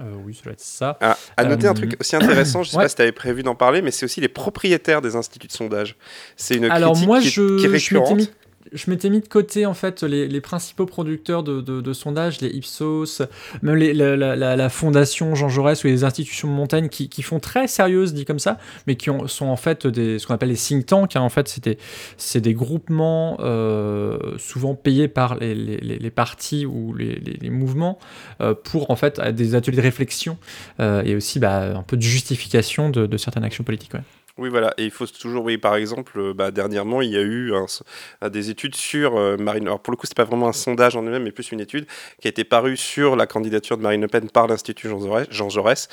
Euh, 0.00 0.12
oui, 0.24 0.34
ça 0.34 0.42
doit 0.42 0.52
être 0.54 0.60
ça. 0.60 0.98
Ah, 1.00 1.16
à 1.36 1.44
noter 1.44 1.66
Euh, 1.66 1.70
un 1.70 1.74
truc 1.74 1.96
aussi 2.00 2.14
intéressant, 2.16 2.62
je 2.64 2.70
sais 2.70 2.76
ouais. 2.76 2.82
pas 2.84 2.88
si 2.88 2.96
tu 2.96 3.02
avais 3.02 3.12
prévu 3.12 3.42
d'en 3.44 3.54
parler, 3.54 3.80
mais 3.80 3.90
c'est 3.92 4.04
aussi 4.04 4.20
les 4.20 4.28
propriétaires 4.28 5.00
des 5.02 5.14
instituts 5.16 5.46
de 5.46 5.52
sondage. 5.52 5.96
C'est 6.36 6.56
une 6.56 6.64
Alors 6.66 6.90
critique 6.92 7.06
moi, 7.06 7.20
qui, 7.20 7.28
est- 7.28 7.30
je, 7.30 7.56
qui 7.58 7.64
est 7.64 7.68
je 7.68 7.72
récurrente. 7.72 8.16
mis, 8.16 8.30
je 8.72 8.90
m'étais 8.90 9.10
mis 9.10 9.20
de 9.20 9.28
côté 9.28 9.66
en 9.66 9.74
fait 9.74 10.02
les, 10.02 10.40
principaux 10.40 10.86
producteurs 10.86 11.42
de, 11.42 11.92
sondages, 11.92 12.40
les 12.40 12.48
Ipsos, 12.48 13.22
même 13.62 13.76
la, 13.76 14.68
fondation 14.68 15.34
Jean 15.34 15.48
Jaurès 15.48 15.82
ou 15.84 15.86
les 15.86 16.04
institutions 16.04 16.48
de 16.48 16.52
montagne 16.52 16.88
qui, 16.88 17.22
font 17.22 17.40
très 17.40 17.66
sérieuses, 17.68 18.14
dit 18.14 18.24
comme 18.24 18.38
ça, 18.38 18.58
mais 18.86 18.96
qui 18.96 19.10
ont, 19.10 19.26
sont 19.26 19.46
en 19.46 19.56
fait 19.56 19.86
des, 19.86 20.18
ce 20.18 20.26
qu'on 20.26 20.34
appelle 20.34 20.50
les 20.50 20.56
think 20.56 20.86
tanks. 20.86 21.16
hein. 21.16 21.20
en 21.20 21.28
fait, 21.28 21.48
c'est 21.48 21.64
des, 21.64 22.40
des 22.40 22.54
groupements 22.54 23.36
euh, 23.40 24.18
souvent 24.38 24.74
payés 24.74 25.08
par 25.08 25.36
les, 25.36 26.10
partis 26.10 26.66
ou 26.66 26.94
les, 26.94 27.50
mouvements 27.50 27.98
euh, 28.40 28.54
pour 28.54 28.90
en 28.90 28.96
fait 28.96 29.20
des 29.20 29.54
ateliers 29.54 29.76
de 29.76 29.82
réflexion 29.82 30.38
euh, 30.80 31.02
et 31.04 31.14
aussi 31.14 31.38
bah, 31.38 31.76
un 31.76 31.82
peu 31.82 31.96
de 31.96 32.02
justification 32.02 32.90
de, 32.90 33.16
certaines 33.16 33.44
actions 33.44 33.64
politiques. 33.64 33.92
Oui, 34.38 34.48
voilà. 34.48 34.72
Et 34.78 34.84
il 34.84 34.90
faut 34.92 35.06
toujours, 35.06 35.44
oui, 35.44 35.58
par 35.58 35.74
exemple, 35.74 36.18
euh, 36.18 36.32
bah, 36.32 36.52
dernièrement, 36.52 37.02
il 37.02 37.10
y 37.10 37.16
a 37.16 37.22
eu 37.22 37.52
euh, 37.52 38.28
des 38.28 38.50
études 38.50 38.76
sur 38.76 39.16
euh, 39.16 39.36
Marine. 39.36 39.66
Alors, 39.66 39.80
pour 39.80 39.90
le 39.90 39.96
coup, 39.96 40.06
c'est 40.06 40.16
pas 40.16 40.24
vraiment 40.24 40.48
un 40.48 40.52
sondage 40.52 40.94
en 40.96 41.02
lui-même, 41.02 41.24
mais 41.24 41.32
plus 41.32 41.50
une 41.50 41.60
étude 41.60 41.86
qui 42.20 42.28
a 42.28 42.30
été 42.30 42.44
parue 42.44 42.76
sur 42.76 43.16
la 43.16 43.26
candidature 43.26 43.76
de 43.76 43.82
Marine 43.82 44.00
Le 44.00 44.06
Pen 44.08 44.30
par 44.30 44.46
l'Institut 44.46 44.88
Jean 44.88 45.48
Jaurès. 45.48 45.88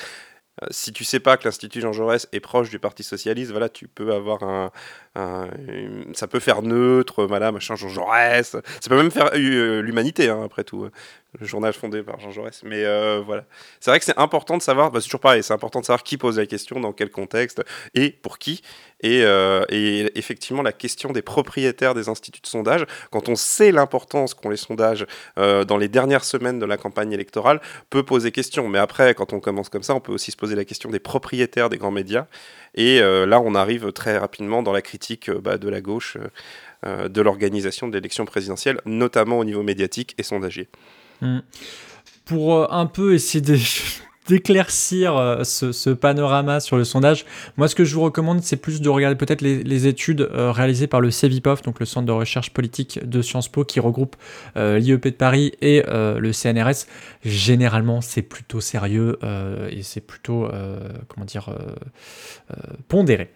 Euh, 0.64 0.68
si 0.70 0.94
tu 0.94 1.04
sais 1.04 1.20
pas 1.20 1.38
que 1.38 1.44
l'Institut 1.46 1.82
Jean 1.82 1.92
Jaurès 1.92 2.28
est 2.32 2.40
proche 2.40 2.70
du 2.70 2.80
Parti 2.80 3.04
Socialiste, 3.04 3.52
voilà, 3.52 3.68
tu 3.68 3.88
peux 3.88 4.14
avoir 4.14 4.44
un, 4.44 4.72
ça 6.14 6.28
peut 6.28 6.40
faire 6.40 6.62
neutre, 6.62 7.26
voilà, 7.26 7.52
machin, 7.52 7.76
Jean 7.76 7.90
Jaurès. 7.90 8.52
Ça 8.52 8.90
peut 8.90 8.96
même 8.96 9.12
faire 9.12 9.32
euh, 9.34 9.82
l'humanité, 9.82 10.30
hein, 10.30 10.42
après 10.46 10.64
tout. 10.64 10.90
Le 11.40 11.46
journal 11.46 11.74
fondé 11.74 12.04
par 12.04 12.20
Jean 12.20 12.32
Jaurès. 12.32 12.62
Mais 12.64 12.84
euh, 12.86 13.22
voilà. 13.26 13.46
C'est 13.80 13.92
vrai 13.92 14.00
que 14.00 14.06
c'est 14.06 14.18
important 14.18 14.58
de 14.58 14.62
savoir, 14.62 14.92
bah, 14.92 15.00
c'est 15.02 15.06
toujours 15.06 15.20
pareil, 15.20 15.44
c'est 15.44 15.54
important 15.54 15.82
de 15.82 15.86
savoir 15.86 16.04
qui 16.04 16.18
pose 16.18 16.38
la 16.38 16.46
question, 16.46 16.80
dans 16.80 16.94
quel 16.94 17.10
contexte 17.10 17.64
et 17.94 18.12
pour 18.12 18.38
qui. 18.38 18.62
Et, 19.02 19.24
euh, 19.24 19.66
effectivement, 19.70 20.62
la 20.62 20.72
question 20.72 21.12
des 21.12 21.22
propriétaires 21.22 21.94
des 21.94 22.10
instituts 22.10 22.42
de 22.42 22.48
sondage, 22.48 22.86
quand 23.12 23.30
on 23.30 23.36
sait 23.36 23.72
l'importance 23.72 24.34
qu'ont 24.34 24.50
les 24.50 24.58
sondages 24.58 25.06
euh, 25.38 25.64
dans 25.64 25.78
les 25.78 25.88
dernières 25.88 26.24
semaines 26.24 26.60
de 26.60 26.66
la 26.66 26.78
campagne 26.78 27.12
électorale, 27.12 27.60
peut 27.90 28.04
poser 28.04 28.32
question. 28.32 28.68
Mais 28.70 28.80
après, 28.80 29.14
quand 29.14 29.34
on 29.34 29.40
commence 29.40 29.70
comme 29.70 29.84
ça, 29.84 29.94
on 29.94 30.00
peut 30.00 30.14
aussi 30.14 30.32
se 30.32 30.38
poser 30.38 30.56
la 30.56 30.66
question 30.66 30.90
des 30.90 31.00
propriétaires 31.00 31.70
des 31.70 31.78
grands 31.78 31.92
médias. 31.92 32.28
Et 32.76 33.00
là, 33.00 33.40
on 33.40 33.56
arrive 33.56 33.94
très 33.94 34.18
rapidement 34.18 34.62
dans 34.62 34.74
la 34.74 34.82
critique 34.82 35.32
bah, 35.32 35.58
de 35.58 35.70
la 35.70 35.80
gauche 35.80 36.18
de 36.86 37.22
l'organisation 37.22 37.88
de 37.88 37.94
l'élection 37.94 38.26
présidentielle, 38.26 38.82
notamment 38.86 39.40
au 39.40 39.46
niveau 39.46 39.64
médiatique 39.64 40.14
et 40.18 40.24
sondagier. 40.24 40.68
Mm. 41.22 41.40
Pour 42.26 42.56
euh, 42.56 42.68
un 42.70 42.86
peu 42.88 43.14
essayer 43.14 43.42
de- 43.42 43.58
d'éclaircir 44.28 45.16
euh, 45.16 45.44
ce, 45.44 45.72
ce 45.72 45.92
panorama 45.92 46.60
sur 46.60 46.78
le 46.78 46.84
sondage, 46.84 47.26
moi 47.58 47.68
ce 47.68 47.76
que 47.76 47.86
je 47.86 47.94
vous 47.94 48.02
recommande 48.02 48.42
c'est 48.42 48.56
plus 48.58 48.82
de 48.82 48.90
regarder 48.90 49.16
peut-être 49.16 49.42
les, 49.42 49.64
les 49.64 49.86
études 49.86 50.22
euh, 50.22 50.52
réalisées 50.52 50.88
par 50.88 51.00
le 51.00 51.12
CEVIPOF, 51.12 51.62
donc 51.62 51.80
le 51.80 51.86
Centre 51.86 52.08
de 52.08 52.12
recherche 52.12 52.50
politique 52.50 53.08
de 53.08 53.22
Sciences 53.22 53.48
Po 53.50 53.64
qui 53.66 53.80
regroupe 53.80 54.16
euh, 54.58 54.80
l'IEP 54.80 55.04
de 55.06 55.10
Paris 55.12 55.52
et 55.62 55.84
euh, 55.88 56.18
le 56.18 56.34
CNRS. 56.34 56.88
Généralement 57.24 58.02
c'est 58.02 58.24
plutôt 58.24 58.62
sérieux 58.62 59.20
euh, 59.24 59.70
et 59.72 59.84
c'est 59.84 60.02
plutôt, 60.02 60.46
euh, 60.46 60.80
comment 61.08 61.26
dire, 61.26 61.50
euh, 61.50 61.76
euh, 62.52 62.74
pondéré. 62.88 63.30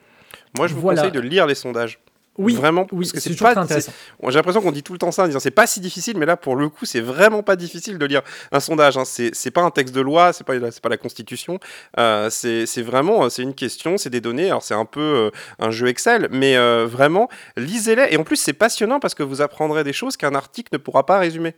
Moi, 0.58 0.66
je 0.66 0.74
vous 0.74 0.82
Voilà. 0.82 1.04
conseille 1.04 1.22
de 1.22 1.28
lire 1.28 1.46
les 1.46 1.54
sondages. 1.54 2.00
Oui, 2.40 2.56
vraiment, 2.56 2.88
oui, 2.94 3.02
parce 3.06 3.12
que 3.12 3.20
c'est 3.20 3.36
pas. 3.36 3.58
intéressant. 3.60 3.92
J'ai 4.28 4.32
l'impression 4.36 4.62
qu'on 4.62 4.72
dit 4.72 4.82
tout 4.82 4.94
le 4.94 5.00
temps 5.00 5.12
ça 5.12 5.24
en 5.24 5.28
disant 5.28 5.40
c'est 5.40 5.52
pas 5.52 5.68
si 5.68 5.82
difficile, 5.82 6.18
mais 6.18 6.26
là 6.26 6.38
pour 6.38 6.56
le 6.56 6.70
coup 6.70 6.86
c'est 6.86 7.02
vraiment 7.02 7.44
pas 7.44 7.56
difficile 7.58 7.98
de 7.98 8.06
lire 8.06 8.22
un 8.54 8.60
sondage. 8.62 8.98
hein. 8.98 9.04
C'est 9.06 9.52
pas 9.52 9.62
un 9.62 9.72
texte 9.72 9.94
de 9.94 10.02
loi, 10.02 10.32
c'est 10.34 10.46
pas 10.46 10.54
c'est 10.72 10.82
pas 10.82 10.90
la 10.90 10.98
Constitution. 10.98 11.60
Euh, 12.00 12.30
c'est 12.30 12.82
vraiment 12.82 13.26
euh, 13.26 13.30
c'est 13.30 13.44
une 13.44 13.54
question, 13.54 13.98
c'est 13.98 14.10
des 14.10 14.22
données. 14.22 14.48
Alors 14.48 14.64
c'est 14.64 14.74
un 14.74 14.86
peu 14.86 15.02
euh, 15.02 15.32
un 15.60 15.70
jeu 15.70 15.88
Excel, 15.88 16.30
mais 16.32 16.56
euh, 16.56 16.88
vraiment 16.90 17.28
lisez-les. 17.58 18.08
Et 18.12 18.18
en 18.18 18.24
plus 18.24 18.38
c'est 18.38 18.54
passionnant 18.54 19.00
parce 19.02 19.16
que 19.16 19.24
vous 19.24 19.42
apprendrez 19.42 19.84
des 19.84 19.94
choses 19.94 20.16
qu'un 20.16 20.34
article 20.34 20.70
ne 20.74 20.78
pourra 20.78 21.06
pas 21.06 21.20
résumer. 21.20 21.56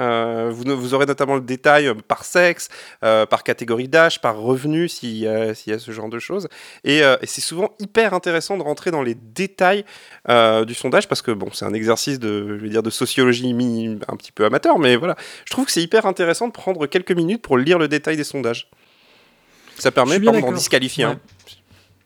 Euh, 0.00 0.50
vous, 0.52 0.64
vous 0.76 0.94
aurez 0.94 1.06
notamment 1.06 1.34
le 1.34 1.40
détail 1.40 1.88
euh, 1.88 1.94
par 1.94 2.24
sexe, 2.24 2.68
euh, 3.04 3.26
par 3.26 3.42
catégorie 3.42 3.88
d'âge, 3.88 4.20
par 4.20 4.38
revenu, 4.38 4.88
s'il 4.88 5.16
y, 5.16 5.26
a- 5.26 5.54
s'il 5.54 5.72
y 5.72 5.76
a 5.76 5.78
ce 5.78 5.90
genre 5.90 6.08
de 6.08 6.18
choses. 6.18 6.48
Et, 6.84 6.98
et 6.98 7.26
c'est 7.26 7.40
souvent 7.40 7.70
hyper 7.78 8.14
intéressant 8.14 8.56
de 8.56 8.62
rentrer 8.62 8.90
dans 8.90 9.02
les 9.02 9.14
détails 9.14 9.84
du 10.66 10.74
sondage 10.74 11.08
parce 11.08 11.22
que 11.22 11.30
bon, 11.30 11.48
c'est 11.52 11.64
un 11.64 11.72
exercice 11.74 12.18
de, 12.18 12.56
je 12.58 12.62
vais 12.62 12.68
dire, 12.68 12.82
de 12.82 12.90
sociologie 12.90 13.98
un 14.08 14.16
petit 14.16 14.32
peu 14.32 14.44
amateur, 14.44 14.78
mais 14.78 14.96
voilà. 14.96 15.16
Je 15.44 15.50
trouve 15.50 15.66
que 15.66 15.72
c'est 15.72 15.82
hyper 15.82 16.06
intéressant 16.06 16.46
de 16.48 16.52
prendre 16.52 16.86
quelques 16.86 17.12
minutes 17.12 17.42
pour 17.42 17.58
lire 17.58 17.78
le 17.78 17.88
détail 17.88 18.16
des 18.16 18.24
sondages. 18.24 18.68
Ça 19.78 19.90
permet 19.90 20.14
pas 20.14 20.18
bien 20.20 20.32
d'en 20.32 20.38
d'accord. 20.38 20.52
disqualifier. 20.54 21.04
hein. 21.04 21.20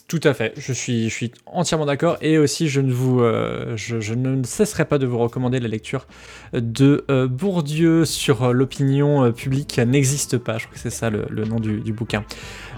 Tout 0.08 0.20
à 0.24 0.34
fait, 0.34 0.52
je 0.58 0.72
suis, 0.72 1.08
je 1.08 1.14
suis 1.14 1.32
entièrement 1.46 1.86
d'accord 1.86 2.18
et 2.20 2.36
aussi 2.36 2.68
je 2.68 2.80
ne 2.82 2.92
vous, 2.92 3.20
euh, 3.20 3.76
je, 3.76 4.00
je 4.00 4.12
ne 4.12 4.42
cesserai 4.44 4.84
pas 4.84 4.98
de 4.98 5.06
vous 5.06 5.16
recommander 5.18 5.58
la 5.58 5.68
lecture 5.68 6.06
de 6.52 7.04
euh, 7.10 7.28
Bourdieu 7.28 8.04
sur 8.04 8.42
euh, 8.42 8.52
l'opinion 8.52 9.24
euh, 9.24 9.30
publique 9.32 9.78
n'existe 9.78 10.36
pas. 10.36 10.58
Je 10.58 10.66
crois 10.66 10.74
que 10.74 10.80
c'est 10.80 10.90
ça 10.90 11.08
le, 11.08 11.24
le 11.30 11.44
nom 11.44 11.60
du, 11.60 11.80
du 11.80 11.92
bouquin. 11.94 12.24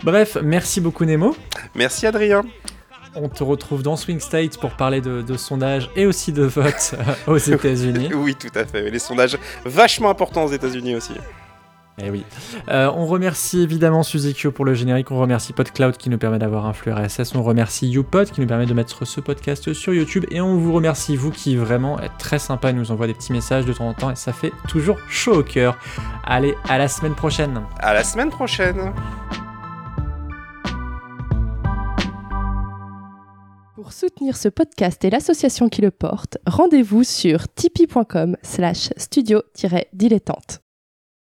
Bref, 0.05 0.37
merci 0.43 0.81
beaucoup 0.81 1.05
Nemo. 1.05 1.37
Merci 1.75 2.07
Adrien. 2.07 2.43
On 3.17 3.29
te 3.29 3.43
retrouve 3.43 3.83
dans 3.83 3.97
Swing 3.97 4.21
State 4.21 4.59
pour 4.59 4.77
parler 4.77 5.01
de, 5.01 5.23
de 5.23 5.37
sondage 5.37 5.91
et 5.97 6.07
aussi 6.07 6.33
de 6.33 6.45
vote 6.45 6.95
aux 7.27 7.37
États-Unis. 7.39 8.11
Oui, 8.15 8.35
tout 8.35 8.57
à 8.57 8.65
fait. 8.65 8.91
Les 8.91 8.99
sondages 8.99 9.39
vachement 9.65 10.11
importants 10.11 10.45
aux 10.45 10.53
États-Unis 10.53 10.97
aussi. 10.97 11.15
Eh 12.03 12.11
oui. 12.11 12.25
Euh, 12.69 12.91
on 12.95 13.07
remercie 13.07 13.63
évidemment 13.63 14.03
Suzekyo 14.03 14.51
pour 14.51 14.65
le 14.65 14.75
générique, 14.75 15.13
on 15.13 15.21
remercie 15.21 15.53
PodCloud 15.53 15.97
qui 15.97 16.11
nous 16.11 16.19
permet 16.19 16.41
d'avoir 16.41 16.67
un 16.67 16.73
flux 16.73 16.93
RSS, 16.93 17.35
on 17.37 17.43
remercie 17.43 17.89
YouPod 17.89 18.31
qui 18.31 18.41
nous 18.41 18.49
permet 18.49 18.67
de 18.67 18.75
mettre 18.75 19.05
ce 19.05 19.21
podcast 19.21 19.73
sur 19.73 19.95
YouTube 19.95 20.25
et 20.31 20.41
on 20.41 20.57
vous 20.57 20.73
remercie 20.73 21.15
vous 21.15 21.31
qui 21.31 21.55
vraiment 21.57 22.01
êtes 22.01 22.19
très 22.19 22.41
sympa 22.41 22.71
et 22.71 22.73
nous 22.73 22.91
envoie 22.91 23.07
des 23.07 23.15
petits 23.15 23.33
messages 23.33 23.65
de 23.65 23.73
temps 23.73 23.89
en 23.89 23.95
temps 23.95 24.11
et 24.11 24.17
ça 24.17 24.33
fait 24.33 24.53
toujours 24.67 24.99
chaud 25.09 25.39
au 25.39 25.43
cœur. 25.45 25.79
Allez, 26.25 26.57
à 26.69 26.79
la 26.79 26.89
semaine 26.89 27.15
prochaine. 27.15 27.63
À 27.79 27.95
la 27.95 28.03
semaine 28.03 28.31
prochaine. 28.31 28.93
Pour 33.77 33.93
soutenir 33.93 34.37
ce 34.37 34.49
podcast 34.49 35.05
et 35.05 35.11
l'association 35.11 35.69
qui 35.69 35.83
le 35.83 35.91
porte, 35.91 36.39
rendez-vous 36.47 37.05
sur 37.05 37.47
tipeee.com 37.55 38.37
slash 38.43 38.89
studio-dilettante. 38.97 40.64